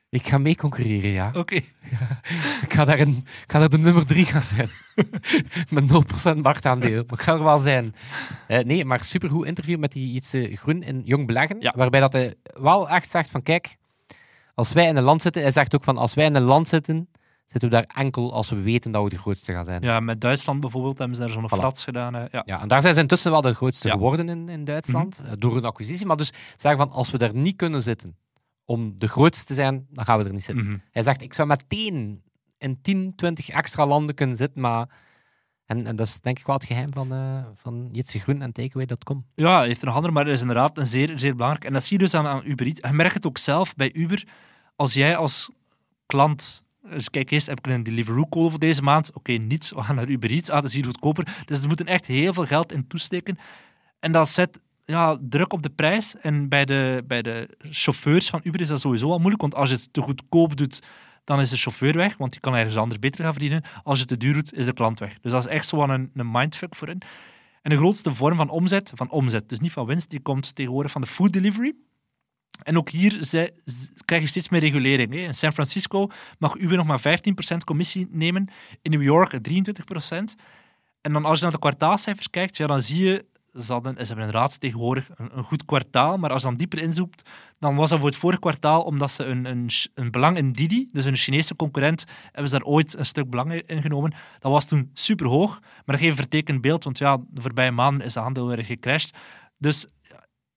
Ik 0.09 0.29
ga 0.29 0.39
mee 0.39 0.57
concurreren, 0.57 1.11
ja. 1.11 1.31
Oké. 1.35 1.55
Ik 2.63 2.73
ga 2.73 2.85
daar, 2.85 3.01
een, 3.01 3.17
ik 3.17 3.53
ga 3.53 3.59
daar 3.59 3.69
de 3.69 3.79
nummer 3.79 4.07
drie 4.07 4.25
gaan 4.25 4.43
zijn. 4.43 4.69
Met 5.75 5.85
0% 6.37 6.37
marktaandeel. 6.43 7.05
Maar 7.07 7.19
ik 7.19 7.25
ga 7.25 7.33
er 7.33 7.45
wel 7.45 7.59
zijn. 7.59 7.95
Eh, 8.47 8.65
nee, 8.65 8.85
maar 8.85 9.05
supergoed 9.05 9.47
interview 9.47 9.79
met 9.79 9.93
die 9.93 10.15
iets 10.15 10.35
groen 10.55 10.83
in 10.83 11.03
Jong 11.05 11.27
Beleggen. 11.27 11.57
Ja. 11.61 11.73
Waarbij 11.77 12.01
dat 12.01 12.13
hij 12.13 12.35
wel 12.43 12.89
echt 12.89 13.11
zegt 13.11 13.31
van 13.31 13.43
kijk, 13.43 13.77
als 14.55 14.73
wij 14.73 14.87
in 14.87 14.97
een 14.97 15.03
land 15.03 15.23
zitten, 15.23 15.43
hij 15.43 15.51
zegt 15.51 15.75
ook 15.75 15.85
van 15.85 15.99
als 15.99 16.15
wij 16.15 16.25
in 16.25 16.35
een 16.35 16.43
land 16.43 16.69
zitten, 16.69 17.09
zitten 17.51 17.71
we 17.71 17.77
daar 17.77 18.05
enkel 18.05 18.33
als 18.33 18.51
we 18.51 18.61
weten 18.61 18.93
dat 18.93 19.03
we 19.03 19.09
de 19.09 19.19
grootste 19.19 19.53
gaan 19.53 19.65
zijn. 19.65 19.83
Ja, 19.83 20.01
met 20.01 20.21
Duitsland 20.21 20.61
bijvoorbeeld 20.61 20.99
hebben 20.99 21.17
ze 21.17 21.23
daar 21.23 21.31
zo'n 21.31 21.45
Voilà. 21.45 21.59
frats 21.59 21.85
gedaan. 21.85 22.15
hè. 22.15 22.21
Ja. 22.31 22.43
Ja, 22.47 22.61
en 22.61 22.69
daar 22.69 22.83
zijn 22.83 22.95
ze 22.95 23.01
intussen 23.01 23.31
wel 23.31 23.41
de 23.41 23.55
grootste 23.55 23.89
Ja. 23.89 23.95
geworden 23.95 24.29
in, 24.29 24.49
in 24.49 24.65
Duitsland, 24.65 25.23
eh, 25.25 25.33
door 25.39 25.57
een 25.57 25.65
acquisitie. 25.65 26.07
Maar 26.07 26.17
dus 26.17 26.33
zeggen 26.57 26.81
van, 26.87 26.91
als 26.97 27.11
we 27.11 27.19
daar 27.19 27.35
niet 27.35 27.57
kunnen 27.57 27.83
zitten 27.83 28.17
om 28.65 28.93
de 28.99 29.09
grootste 29.09 29.45
te 29.45 29.55
zijn, 29.55 29.87
dan 29.91 30.05
gaan 30.05 30.19
we 30.19 30.25
er 30.25 30.33
niet 30.33 30.45
zitten. 30.45 30.67
Mhm. 30.67 30.77
Hij 30.91 31.03
zegt, 31.03 31.23
ik 31.23 31.35
zou 31.35 31.49
meteen 31.49 32.23
in 32.59 32.81
10, 32.83 33.13
20 33.17 33.49
extra 33.49 33.87
landen 33.87 34.15
kunnen 34.15 34.37
zitten, 34.37 34.61
maar... 34.61 34.89
En, 35.67 35.87
en 35.87 35.97
dat 35.97 36.07
is 36.07 36.21
denk 36.21 36.39
ik 36.39 36.47
wel 36.47 36.57
het 36.57 36.65
geheim 36.65 36.93
van, 36.93 37.13
eh 37.13 37.45
van 37.55 37.89
Jitse 37.93 38.19
Groen 38.19 38.43
en 38.43 38.53
Takeaway.com. 38.53 39.27
Ja, 39.35 39.63
heeft 39.63 39.81
er 39.81 39.87
nog 39.87 39.95
andere, 39.95 40.15
maar 40.15 40.25
dat 40.25 40.33
is 40.33 40.41
inderdaad 40.41 40.79
een 40.79 40.87
zeer, 40.87 41.19
zeer 41.19 41.35
belangrijk. 41.35 41.65
En 41.65 41.73
dat 41.73 41.85
zie 41.85 41.99
je 41.99 42.05
dus 42.05 42.15
aan, 42.15 42.27
aan 42.27 42.43
Uber 42.45 42.67
Eats. 42.67 42.81
Je 42.89 42.93
merkt 42.93 43.15
het 43.15 43.27
ook 43.27 43.39
zelf 43.39 43.75
bij 43.75 43.93
Uber. 43.93 44.25
Als 44.77 44.95
jij 44.95 45.17
als 45.17 45.51
klant... 46.07 46.65
Dus 46.83 47.11
kijk, 47.11 47.31
eerst 47.31 47.47
heb 47.47 47.59
ik 47.59 47.67
een 47.67 47.83
Deliveroo-code 47.83 48.51
voor 48.51 48.59
deze 48.59 48.83
maand. 48.83 49.15
Oké, 49.15 49.33
niets. 49.33 49.71
We 49.71 49.83
gaan 49.83 49.95
naar 49.95 50.09
Uber 50.09 50.31
Eats. 50.31 50.51
Ah, 50.51 50.61
dat 50.61 50.69
is 50.69 50.75
hier 50.75 50.85
goedkoper. 50.85 51.43
Dus 51.45 51.61
ze 51.61 51.67
moeten 51.67 51.87
echt 51.87 52.07
heel 52.07 52.33
veel 52.33 52.47
geld 52.47 52.73
in 52.73 52.87
toesteken. 52.87 53.39
En 54.01 54.13
dat 54.13 54.29
zet 54.29 54.61
ja, 54.85 55.19
druk 55.21 55.53
op 55.53 55.63
de 55.63 55.71
prijs. 55.71 56.17
En 56.17 56.49
bij 56.49 56.65
de, 56.65 57.05
bij 57.07 57.23
de 57.23 57.57
chauffeurs 57.71 58.31
van 58.31 58.41
Uber 58.43 58.61
is 58.61 58.69
dat 58.69 58.81
sowieso 58.81 59.11
al 59.11 59.19
moeilijk. 59.19 59.41
Want 59.41 59.55
als 59.55 59.69
je 59.69 59.75
het 59.75 59.93
te 59.93 60.01
goedkoop 60.01 60.57
doet, 60.57 60.83
dan 61.25 61.41
is 61.41 61.51
de 61.51 61.57
chauffeur 61.57 61.97
weg. 61.97 62.17
Want 62.17 62.33
die 62.33 62.41
kan 62.41 62.55
ergens 62.55 62.77
anders 62.77 62.99
beter 62.99 63.25
gaan 63.25 63.33
verdienen. 63.33 63.63
Als 63.83 63.99
je 63.99 64.05
het 64.05 64.13
te 64.13 64.27
duur 64.27 64.35
doet, 64.35 64.55
is 64.55 64.65
de 64.65 64.73
klant 64.73 64.99
weg. 64.99 65.21
Dus 65.21 65.33
dat 65.33 65.45
is 65.45 65.51
echt 65.51 65.69
zo 65.69 65.83
een, 65.83 66.11
een 66.15 66.31
mindfuck 66.31 66.75
voor 66.75 66.89
hen. 66.89 66.99
En 67.63 67.71
de 67.71 67.77
grootste 67.77 68.15
vorm 68.15 68.37
van 68.37 68.49
omzet, 68.49 68.93
van 68.95 69.11
omzet, 69.11 69.49
dus 69.49 69.61
niet 69.61 69.73
van 69.73 69.87
winst, 69.87 70.11
die 70.11 70.21
komt 70.21 70.55
tegenwoordig 70.55 70.93
van 70.93 71.01
de 71.01 71.07
food 71.07 71.33
delivery. 71.33 71.75
En 72.63 72.77
ook 72.77 72.89
hier 72.89 73.19
krijg 74.05 74.23
je 74.23 74.29
steeds 74.29 74.49
meer 74.49 74.61
regulering. 74.61 75.13
Hè. 75.13 75.19
In 75.19 75.35
San 75.35 75.53
Francisco 75.53 76.09
mag 76.39 76.57
Uber 76.57 76.77
nog 76.77 76.87
maar 76.87 77.21
15% 77.55 77.57
commissie 77.65 78.09
nemen, 78.11 78.49
in 78.83 78.91
New 78.91 79.03
York 79.03 79.33
23%. 79.33 79.39
En 81.01 81.13
dan 81.13 81.25
als 81.25 81.37
je 81.39 81.43
naar 81.43 81.53
de 81.53 81.59
kwartaalcijfers 81.59 82.31
kijkt, 82.31 82.57
ja, 82.57 82.67
dan 82.67 82.81
zie 82.81 83.05
je, 83.05 83.25
ze, 83.55 83.73
hadden, 83.73 84.07
ze 84.07 84.15
hebben 84.15 84.51
tegenwoordig 84.59 85.09
een, 85.15 85.31
een 85.37 85.45
goed 85.45 85.65
kwartaal, 85.65 86.17
maar 86.17 86.31
als 86.31 86.43
je 86.43 86.49
dan 86.49 86.57
dieper 86.57 86.83
inzoekt, 86.83 87.31
dan 87.59 87.77
was 87.77 87.91
dat 87.91 87.99
voor 87.99 88.09
het 88.09 88.19
vorige 88.19 88.41
kwartaal 88.41 88.83
omdat 88.83 89.11
ze 89.11 89.25
een, 89.25 89.45
een, 89.45 89.69
een 89.95 90.11
belang 90.11 90.37
in 90.37 90.53
Didi, 90.53 90.89
dus 90.93 91.05
een 91.05 91.17
Chinese 91.17 91.57
concurrent, 91.57 92.05
hebben 92.25 92.51
ze 92.51 92.59
daar 92.59 92.67
ooit 92.67 92.99
een 92.99 93.07
stuk 93.07 93.31
belang 93.31 93.53
in 93.53 93.83
genomen. 93.83 94.15
Dat 94.39 94.53
was 94.53 94.67
toen 94.67 94.91
super 94.95 95.27
hoog, 95.27 95.61
maar 95.61 95.83
dat 95.85 95.99
geeft 95.99 96.11
een 96.11 96.17
vertekend 96.17 96.61
beeld, 96.61 96.85
want 96.85 96.99
ja, 96.99 97.17
de 97.29 97.41
voorbije 97.41 97.71
maanden 97.71 98.07
is 98.07 98.13
de 98.13 98.21
aandeel 98.21 98.47
weer 98.47 98.65
gecrashed. 98.65 99.17
Dus, 99.59 99.87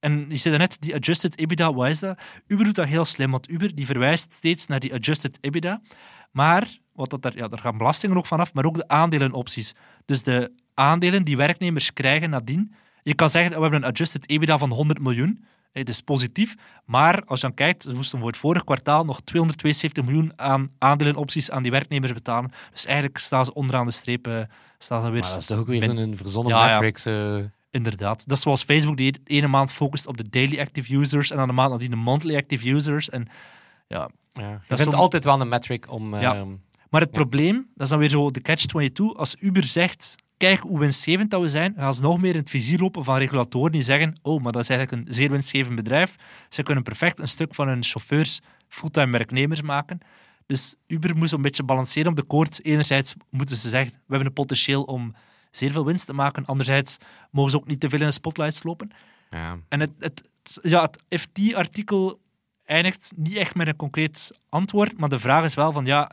en 0.04 0.26
je 0.30 0.38
zei 0.38 0.58
net, 0.58 0.78
die 0.80 0.96
adjusted 0.96 1.38
EBITDA, 1.38 1.74
wat 1.74 1.88
is 1.88 2.00
dat? 2.00 2.20
Uber 2.48 2.66
doet 2.66 2.76
dat 2.76 2.88
heel 2.88 3.06
slim, 3.06 3.32
want 3.32 3.50
Uber 3.50 3.76
die 3.76 3.86
verwijst 3.86 4.34
steeds 4.34 4.68
naar 4.68 4.80
die 4.80 4.94
adjusted 4.94 5.38
EBITDA, 5.42 5.82
maar 6.32 6.78
wat 6.94 7.10
dat 7.10 7.22
daar, 7.22 7.36
ja, 7.36 7.48
daar 7.48 7.60
gaan 7.60 7.78
belastingen 7.78 8.18
ook 8.18 8.26
vanaf, 8.26 8.54
maar 8.54 8.66
ook 8.66 8.76
de 8.76 8.88
aandelenopties. 8.88 9.74
Dus 10.06 10.24
de 10.24 10.52
aandelen 10.74 11.24
die 11.24 11.38
werknemers 11.38 11.94
krijgen 11.94 12.30
nadien. 12.30 12.74
Je 13.02 13.14
kan 13.14 13.30
zeggen, 13.30 13.56
we 13.56 13.62
hebben 13.62 13.84
een 13.84 13.90
adjusted 13.90 14.30
EBITDA 14.30 14.58
van 14.58 14.72
100 14.72 15.00
miljoen. 15.00 15.46
Het 15.72 15.90
is 15.90 16.02
positief, 16.02 16.56
maar 16.86 17.24
als 17.26 17.42
je 17.42 17.48
dan 17.48 17.56
kijkt, 17.56 17.84
ze 17.84 17.96
moesten 17.96 18.20
voor 18.20 18.28
het 18.28 18.38
vorige 18.38 18.66
kwartaal 18.66 19.04
nog 19.04 19.22
272 19.22 20.06
miljoen 20.06 20.34
aan 20.36 20.72
aandelenopties 20.78 21.52
aan 21.52 21.64
die 21.64 21.72
werknemers 21.72 22.14
betalen. 22.14 22.52
Dus 22.72 22.86
eigenlijk 22.86 23.18
staan 23.18 23.46
ze 23.46 23.54
onderaan 23.54 23.86
de 23.86 23.92
streep, 23.92 24.28
eh, 24.28 24.42
staan 24.78 25.04
ze 25.04 25.10
weer... 25.10 25.22
Maar 25.22 25.30
dat 25.30 25.40
is 25.40 25.46
toch 25.46 25.58
ook 25.58 25.68
weer 25.68 25.86
zo'n 25.86 26.18
verzonnen 26.18 26.56
Ja, 26.56 26.68
ja. 26.68 26.74
metrics. 26.74 27.06
Inderdaad. 27.74 28.24
Dat 28.28 28.38
is 28.38 28.44
zoals 28.44 28.64
Facebook 28.64 28.98
die 28.98 29.20
ene 29.24 29.48
maand 29.48 29.72
focust 29.72 30.08
op 30.08 30.18
de 30.18 30.30
daily 30.30 30.60
active 30.60 30.96
users 30.96 31.32
en 31.32 31.38
dan 31.38 31.48
de 31.48 31.54
maand 31.54 31.72
nadien 31.72 31.90
de 31.90 31.96
monthly 31.96 32.36
active 32.36 32.70
users. 32.70 33.10
En, 33.10 33.28
ja. 33.88 34.10
ja. 34.34 34.50
Je 34.50 34.74
is 34.74 34.82
vindt 34.82 34.96
altijd 34.96 35.24
wel 35.24 35.42
een 35.42 35.50
metric 35.50 35.92
om... 35.92 36.16
Ja. 36.20 36.36
ehm, 36.36 36.50
Maar 36.90 37.02
het 37.02 37.10
Ja. 37.16 37.18
probleem, 37.22 37.56
dat 37.56 37.82
is 37.84 37.90
dan 37.90 38.00
weer 38.00 38.10
zo 38.10 38.32
de 38.32 38.42
catch-22, 38.42 39.18
als 39.18 39.36
Uber 39.40 39.64
zegt, 39.64 40.16
kijk 40.38 40.60
hoe 40.60 40.80
winstgevend 40.80 41.32
dat 41.32 41.42
we 41.42 41.48
zijn, 41.48 41.74
gaan 41.78 41.94
ze 41.94 42.02
nog 42.02 42.22
meer 42.22 42.32
in 42.34 42.40
het 42.40 42.50
vizier 42.50 42.80
lopen 42.80 43.04
van 43.04 43.18
regulatoren 43.18 43.72
die 43.72 43.82
zeggen, 43.82 44.20
oh, 44.22 44.44
maar 44.44 44.52
dat 44.52 44.62
is 44.62 44.70
eigenlijk 44.70 45.08
een 45.08 45.14
zeer 45.14 45.30
winstgevend 45.30 45.76
bedrijf. 45.76 46.16
Ze 46.50 46.64
kunnen 46.64 46.84
perfect 46.84 47.20
een 47.20 47.28
stuk 47.28 47.56
van 47.56 47.68
hun 47.68 47.84
chauffeurs 47.84 48.40
fulltime 48.68 49.12
werknemers 49.12 49.62
maken. 49.62 50.00
Dus 50.46 50.76
Uber 50.88 51.18
moet 51.18 51.32
een 51.32 51.42
beetje 51.42 51.64
balanceren 51.64 52.10
op 52.10 52.16
de 52.16 52.24
koord. 52.24 52.66
Enerzijds 52.66 53.14
moeten 53.30 53.56
ze 53.56 53.70
zeggen, 53.70 53.92
we 53.94 54.00
hebben 54.08 54.28
een 54.28 54.34
potentieel 54.34 54.84
om 54.84 55.16
zeer 55.56 55.72
veel 55.72 55.86
winst 55.86 56.06
te 56.06 56.14
maken. 56.14 56.46
Anderzijds 56.46 56.98
mogen 57.32 57.52
ze 57.52 57.58
ook 57.58 57.68
niet 57.68 57.80
te 57.80 57.90
veel 57.90 58.00
in 58.00 58.06
de 58.06 58.12
spotlights 58.12 58.64
lopen. 58.64 58.92
ja. 59.30 59.58
En 59.70 59.80
het, 59.80 59.92
het, 60.00 60.30
ja, 60.62 60.82
het 60.82 61.22
FT-artikel 61.22 62.20
eindigt 62.66 63.14
niet 63.16 63.36
echt 63.36 63.56
met 63.56 63.68
een 63.68 63.76
concreet 63.76 64.32
antwoord, 64.50 64.98
maar 64.98 65.10
de 65.10 65.20
vraag 65.20 65.44
is 65.44 65.56
wel 65.56 65.72
van, 65.72 65.86
ja, 65.86 66.12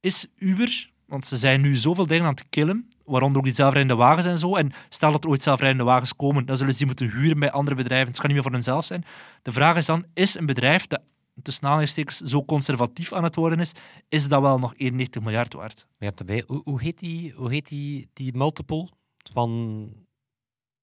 is 0.00 0.26
Uber, 0.36 0.90
want 1.06 1.26
ze 1.26 1.36
zijn 1.36 1.60
nu 1.60 1.76
zoveel 1.76 2.06
dingen 2.06 2.24
aan 2.24 2.30
het 2.30 2.48
killen, 2.50 2.88
waaronder 3.04 3.38
ook 3.38 3.44
die 3.44 3.54
zelfrijdende 3.54 3.94
wagens 3.94 4.26
en 4.26 4.38
zo, 4.38 4.56
en 4.56 4.72
stel 4.88 5.12
dat 5.12 5.24
er 5.24 5.30
ooit 5.30 5.42
zelfrijdende 5.42 5.84
wagens 5.84 6.16
komen, 6.16 6.46
dan 6.46 6.56
zullen 6.56 6.72
ze 6.72 6.78
die 6.78 6.86
moeten 6.86 7.10
huren 7.10 7.38
bij 7.38 7.50
andere 7.50 7.76
bedrijven, 7.76 8.08
het 8.08 8.16
kan 8.16 8.26
niet 8.26 8.34
meer 8.34 8.42
voor 8.42 8.52
hunzelf 8.52 8.84
zijn. 8.84 9.04
De 9.42 9.52
vraag 9.52 9.76
is 9.76 9.86
dan, 9.86 10.04
is 10.14 10.34
een 10.34 10.46
bedrijf 10.46 10.86
dat 10.86 11.00
tussen 11.42 11.64
aanhalingstekens 11.64 12.16
zo 12.20 12.44
conservatief 12.44 13.12
aan 13.12 13.24
het 13.24 13.34
worden 13.34 13.60
is, 13.60 13.72
is 14.08 14.28
dat 14.28 14.40
wel 14.40 14.58
nog 14.58 14.74
91 14.76 15.22
miljard 15.22 15.54
waard? 15.54 15.86
Je 15.98 16.04
hebt 16.04 16.20
erbij, 16.20 16.44
hoe, 16.46 16.60
hoe 16.64 16.80
heet, 16.82 16.98
die, 16.98 17.32
hoe 17.32 17.50
heet 17.50 17.68
die, 17.68 18.08
die 18.12 18.36
multiple 18.36 18.88
van 19.32 19.92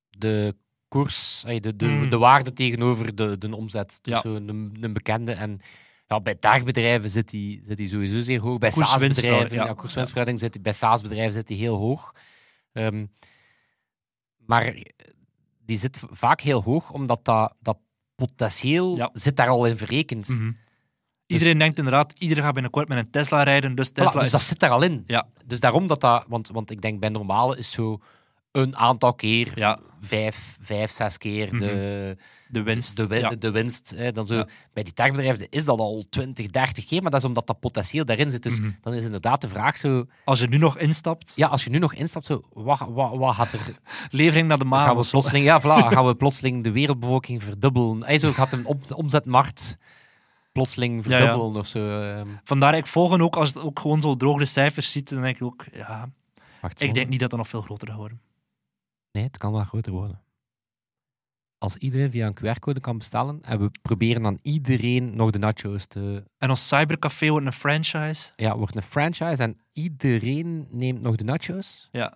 de 0.09 0.55
koers, 0.87 1.43
de, 1.47 1.75
de, 1.75 1.85
Mm. 1.85 2.09
de 2.09 2.17
waarde 2.17 2.53
tegenover 2.53 3.15
de, 3.15 3.37
de 3.37 3.55
omzet? 3.55 3.99
Dus 4.01 4.13
Ja. 4.13 4.21
zo'n 4.21 4.47
een, 4.47 4.77
een 4.81 4.93
bekende. 4.93 5.31
En 5.31 5.59
ja, 6.07 6.19
bij 6.21 6.37
dagbedrijven 6.39 7.09
zit 7.09 7.29
die, 7.29 7.61
zit 7.63 7.77
die 7.77 7.87
sowieso 7.87 8.19
zeer 8.19 8.39
hoog. 8.39 8.57
Bij 8.57 8.71
SaaS-bedrijven, 8.71 9.55
ja. 9.55 9.65
ja, 9.65 9.73
koers-winstverhouding 9.73 10.39
zit 10.39 10.53
die, 10.53 10.61
bij 10.61 10.73
SaaS-bedrijven 10.73 11.33
zit 11.33 11.47
die 11.47 11.57
heel 11.57 11.75
hoog. 11.77 12.15
Ehm, 12.71 13.05
maar 14.37 14.75
die 15.65 15.77
zit 15.77 16.01
vaak 16.09 16.41
heel 16.41 16.63
hoog, 16.63 16.91
omdat 16.91 17.25
dat, 17.25 17.53
dat 17.59 17.77
potentieel 18.17 18.95
Ja. 18.95 19.09
zit 19.13 19.35
daar 19.35 19.49
al 19.49 19.65
in 19.65 19.77
verrekend. 19.77 20.27
Mhm. 20.27 20.51
Iedereen 21.25 21.57
denkt 21.57 21.77
inderdaad, 21.77 22.13
iedereen 22.17 22.43
gaat 22.43 22.53
binnenkort 22.53 22.87
met 22.87 22.97
een 22.97 23.09
Tesla 23.09 23.43
rijden, 23.43 23.75
dus 23.75 23.89
Tesla 23.89 24.11
Voilà, 24.11 24.15
dus 24.15 24.25
is... 24.25 24.31
dat 24.31 24.41
zit 24.41 24.59
daar 24.59 24.69
al 24.69 24.81
in. 24.81 25.03
Ja. 25.07 25.27
Dus 25.45 25.59
daarom 25.59 25.87
dat 25.87 26.01
dat... 26.01 26.25
Want, 26.27 26.49
want 26.49 26.71
ik 26.71 26.81
denk 26.81 26.99
bij 26.99 27.09
normale 27.09 27.57
is 27.57 27.71
zo 27.71 27.99
een 28.51 28.75
aantal 28.75 29.13
keer, 29.13 29.51
Ja, 29.55 29.79
vijf, 30.01 30.57
vijf, 30.61 30.91
zes 30.91 31.17
keer 31.17 31.57
de, 31.57 32.17
de 32.49 32.63
winst. 32.63 32.97
de, 32.97 33.07
win- 33.07 33.19
ja. 33.19 33.29
de 33.29 33.51
winst. 33.51 33.89
Hè, 33.95 34.11
dan 34.11 34.27
zo, 34.27 34.35
Ja. 34.35 34.47
Bij 34.73 34.83
die 34.83 34.93
techbedrijven 34.93 35.49
is 35.49 35.65
dat 35.65 35.79
al 35.79 36.05
20, 36.09 36.47
30 36.47 36.85
keer, 36.85 37.01
maar 37.01 37.11
dat 37.11 37.19
is 37.19 37.25
omdat 37.27 37.47
dat 37.47 37.59
potentieel 37.59 38.05
daarin 38.05 38.31
zit. 38.31 38.43
Dus 38.43 38.59
Mhm. 38.59 38.69
dan 38.81 38.93
is 38.93 39.03
inderdaad 39.03 39.41
de 39.41 39.49
vraag 39.49 39.77
zo... 39.77 40.05
Als 40.25 40.39
je 40.39 40.47
nu 40.47 40.57
nog 40.57 40.77
instapt, 40.77 41.33
Ja, 41.35 41.47
als 41.47 41.63
je 41.63 41.69
nu 41.69 41.77
nog 41.79 41.93
instapt, 41.93 42.25
zo, 42.25 42.41
wat, 42.53 42.85
wat, 42.89 43.15
wat 43.17 43.35
gaat 43.35 43.53
er... 43.53 43.59
levering 44.11 44.47
naar 44.47 44.57
de 44.59 44.65
maan. 44.65 44.85
gaan 44.85 44.97
we 44.97 45.07
plotseling, 45.09 45.45
ja, 45.45 45.61
voilà, 45.61 45.87
gaan 45.93 46.05
we 46.05 46.15
plotseling 46.15 46.63
de 46.63 46.71
wereldbevolking 46.71 47.43
verdubbelen? 47.43 48.03
Hij 48.03 48.19
zo 48.19 48.31
gaat 48.31 48.53
een 48.53 48.65
om, 48.65 48.79
omzetmarkt 48.95 49.77
plotseling 50.51 50.95
ja. 50.95 51.01
verdubbelen 51.01 51.55
of 51.55 51.67
zo. 51.67 52.01
ehm. 52.01 52.27
Vandaar, 52.43 52.77
ik 52.77 52.85
volg 52.87 53.11
hen 53.11 53.21
ook 53.21 53.35
als 53.35 53.53
het 53.53 53.63
ook 53.63 53.79
gewoon 53.79 54.01
zo 54.01 54.15
droge 54.15 54.45
cijfers 54.45 54.91
ziet. 54.91 55.09
Dan 55.09 55.21
denk 55.21 55.35
ik 55.35 55.43
ook, 55.43 55.65
ja, 55.73 56.09
Wacht, 56.61 56.81
ik 56.81 56.93
denk 56.93 57.09
niet 57.09 57.19
dat 57.19 57.29
dat 57.29 57.39
nog 57.39 57.47
veel 57.47 57.61
groter 57.61 57.87
gaat 57.87 57.97
worden. 57.97 58.21
Nee, 59.11 59.23
het 59.23 59.37
kan 59.37 59.51
wel 59.51 59.63
groter 59.63 59.91
worden. 59.91 60.21
Als 61.59 61.75
iedereen 61.77 62.11
via 62.11 62.27
een 62.27 62.37
QR-code 62.55 62.79
kan 62.79 62.97
bestellen 62.97 63.39
en 63.41 63.59
we 63.59 63.71
proberen 63.81 64.23
dan 64.23 64.39
iedereen 64.41 65.15
nog 65.15 65.31
de 65.31 65.39
nachos 65.39 65.85
te... 65.85 66.23
En 66.37 66.49
ons 66.49 66.67
cybercafé 66.67 67.29
wordt 67.29 67.45
een 67.45 67.51
franchise. 67.53 68.31
Ja, 68.35 68.57
wordt 68.57 68.75
een 68.75 68.81
franchise 68.81 69.43
en 69.43 69.57
iedereen 69.73 70.67
neemt 70.71 71.01
nog 71.01 71.15
de 71.15 71.23
nachos, 71.23 71.87
Ja, 71.91 72.13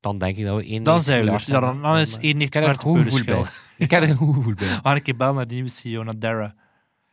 dan 0.00 0.18
denk 0.18 0.36
ik 0.36 0.46
dat 0.46 0.56
we 0.56 0.64
één... 0.64 0.82
dan 0.82 1.02
zijn 1.02 1.24
we 1.24 1.30
er. 1.30 1.42
Ja, 1.46 1.60
dan, 1.60 1.82
dan 1.82 1.96
is 1.98 2.16
91 2.16 2.44
ik 2.44 2.52
heb 2.52 2.62
een 2.62 2.62
miljard 2.62 2.82
goed 2.82 3.24
per 3.24 3.34
gevoel 3.34 3.42
bij. 3.42 3.52
Ik 3.76 3.90
heb 3.90 4.02
er 4.02 4.08
een 4.10 4.16
goed 4.16 4.34
gevoel 4.34 4.54
bij. 4.54 4.80
Een 4.82 5.02
keer 5.02 5.16
bellen 5.16 5.34
naar 5.34 5.46
de 5.46 5.54
nieuwe 5.54 5.68
CEO, 5.70 6.02
naar 6.02 6.18
Dara. 6.18 6.54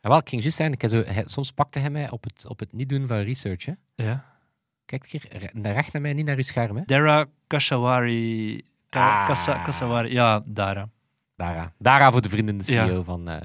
Ja, 0.00 0.08
wel, 0.08 0.18
ik 0.18 0.28
ging 0.28 0.42
juist 0.42 0.56
zeggen, 0.56 0.74
ik 0.74 0.80
heb 0.82 0.90
zo, 0.90 1.02
hij- 1.12 1.22
soms 1.26 1.52
pakte 1.52 1.78
hij 1.78 1.90
mij 1.90 2.10
op 2.10 2.24
het, 2.24 2.46
op 2.48 2.58
het 2.60 2.72
niet 2.72 2.88
doen 2.88 3.06
van 3.06 3.16
research. 3.18 3.64
Hè. 3.64 3.72
Ja. 3.94 4.24
Kijk 4.84 5.06
hier, 5.06 5.50
recht 5.62 5.92
naar 5.92 6.02
mij, 6.02 6.12
niet 6.12 6.26
naar 6.26 6.36
uw 6.36 6.42
scherm. 6.42 6.76
Hè. 6.76 6.82
Dara 6.86 7.26
Kashawari. 7.46 8.62
Ka- 8.88 9.20
Ah. 9.20 9.26
Kasa- 9.26 9.62
Kasawari. 9.62 10.12
Ja, 10.12 10.42
Dara. 10.44 10.88
Dara. 11.36 11.72
Dara 11.78 12.10
voor 12.12 12.22
de 12.22 12.28
vrienden, 12.28 12.58
de 12.58 12.72
Ja. 12.72 12.86
CEO 12.86 13.02
van, 13.02 13.28
eh 13.28 13.36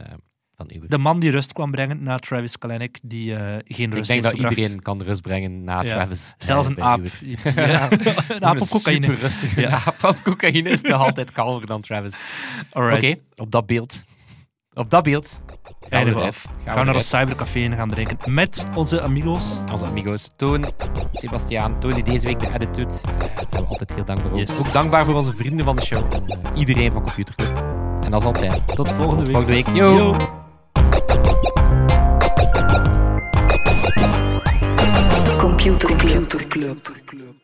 van 0.56 0.70
Uber. 0.74 0.90
De 0.90 0.98
man 0.98 1.20
die 1.20 1.32
rust 1.32 1.54
kwam 1.54 1.72
brengen 1.72 2.04
na 2.04 2.18
Travis 2.18 2.58
Kalanick, 2.58 3.00
die 3.02 3.36
eh, 3.36 3.42
geen 3.66 3.88
ik 3.90 3.94
rust 3.94 4.08
denk 4.08 4.24
dat 4.24 4.32
gebracht. 4.32 4.56
iedereen 4.58 4.82
kan 4.82 5.02
rust 5.02 5.22
brengen 5.22 5.64
na 5.64 5.82
Ja. 5.82 5.88
Travis. 5.88 6.34
Zelfs 6.38 6.68
een 6.68 6.82
aap. 6.82 7.02
Die- 7.20 7.38
een 7.56 8.44
aap 8.46 8.62
op 8.62 8.68
cocaïne. 8.68 9.06
Super 9.06 9.22
rustig. 9.22 9.56
Ja. 9.56 9.64
Een 9.68 9.74
aap 9.74 10.04
op 10.04 10.20
cocaïne 10.24 10.70
is 10.70 10.82
nog 10.82 11.02
altijd 11.02 11.32
kalmer 11.32 11.66
dan 11.66 11.82
Travis. 11.82 12.16
Oké, 12.74 13.16
op 13.36 13.52
dat 13.52 13.66
beeld. 13.66 14.04
Op 14.74 14.90
dat 14.90 15.04
beeld. 15.04 15.42
Gaan 15.90 16.04
we. 16.06 16.12
Gaan 16.12 16.34
Gaan 16.66 16.78
we 16.78 16.84
naar 16.84 16.96
een 16.96 17.02
cybercafé 17.02 17.64
en 17.64 17.76
gaan 17.76 17.90
drinken 17.90 18.34
met 18.34 18.66
onze 18.76 19.02
amigos. 19.02 19.46
Onze 19.72 19.86
amigos. 19.86 20.32
Toon, 20.36 20.64
Sebastiaan, 21.12 21.80
Toon 21.80 21.92
die 21.92 22.04
deze 22.04 22.26
week 22.26 22.40
de 22.40 22.54
edit 22.54 22.76
doet. 22.76 23.04
Daar 23.04 23.46
zijn 23.50 23.62
we 23.62 23.68
altijd 23.68 23.94
heel 23.94 24.06
dankbaar 24.06 24.30
voor. 24.30 24.40
Yes. 24.40 24.60
Ook 24.60 24.74
dankbaar 24.74 25.06
voor 25.06 25.16
onze 25.16 25.34
vrienden 25.34 25.66
van 25.66 25.76
de 25.76 25.82
show. 25.86 26.14
En, 26.14 26.40
iedereen 26.56 26.92
van 26.92 27.02
Computer 27.04 27.36
Club. 27.36 27.71
En 28.04 28.12
dat 28.12 28.22
zal 28.22 28.32
het 28.32 28.40
zijn. 28.40 28.66
Tot 28.66 28.92
volgende 28.92 29.24
week. 29.24 29.32
volgende 29.32 29.56
week. 29.56 29.68
Yo. 29.76 29.96
Yo. 29.96 30.16
Computer 35.38 35.96
Club. 35.96 36.30
Computer 36.30 36.48
Club. 36.48 37.41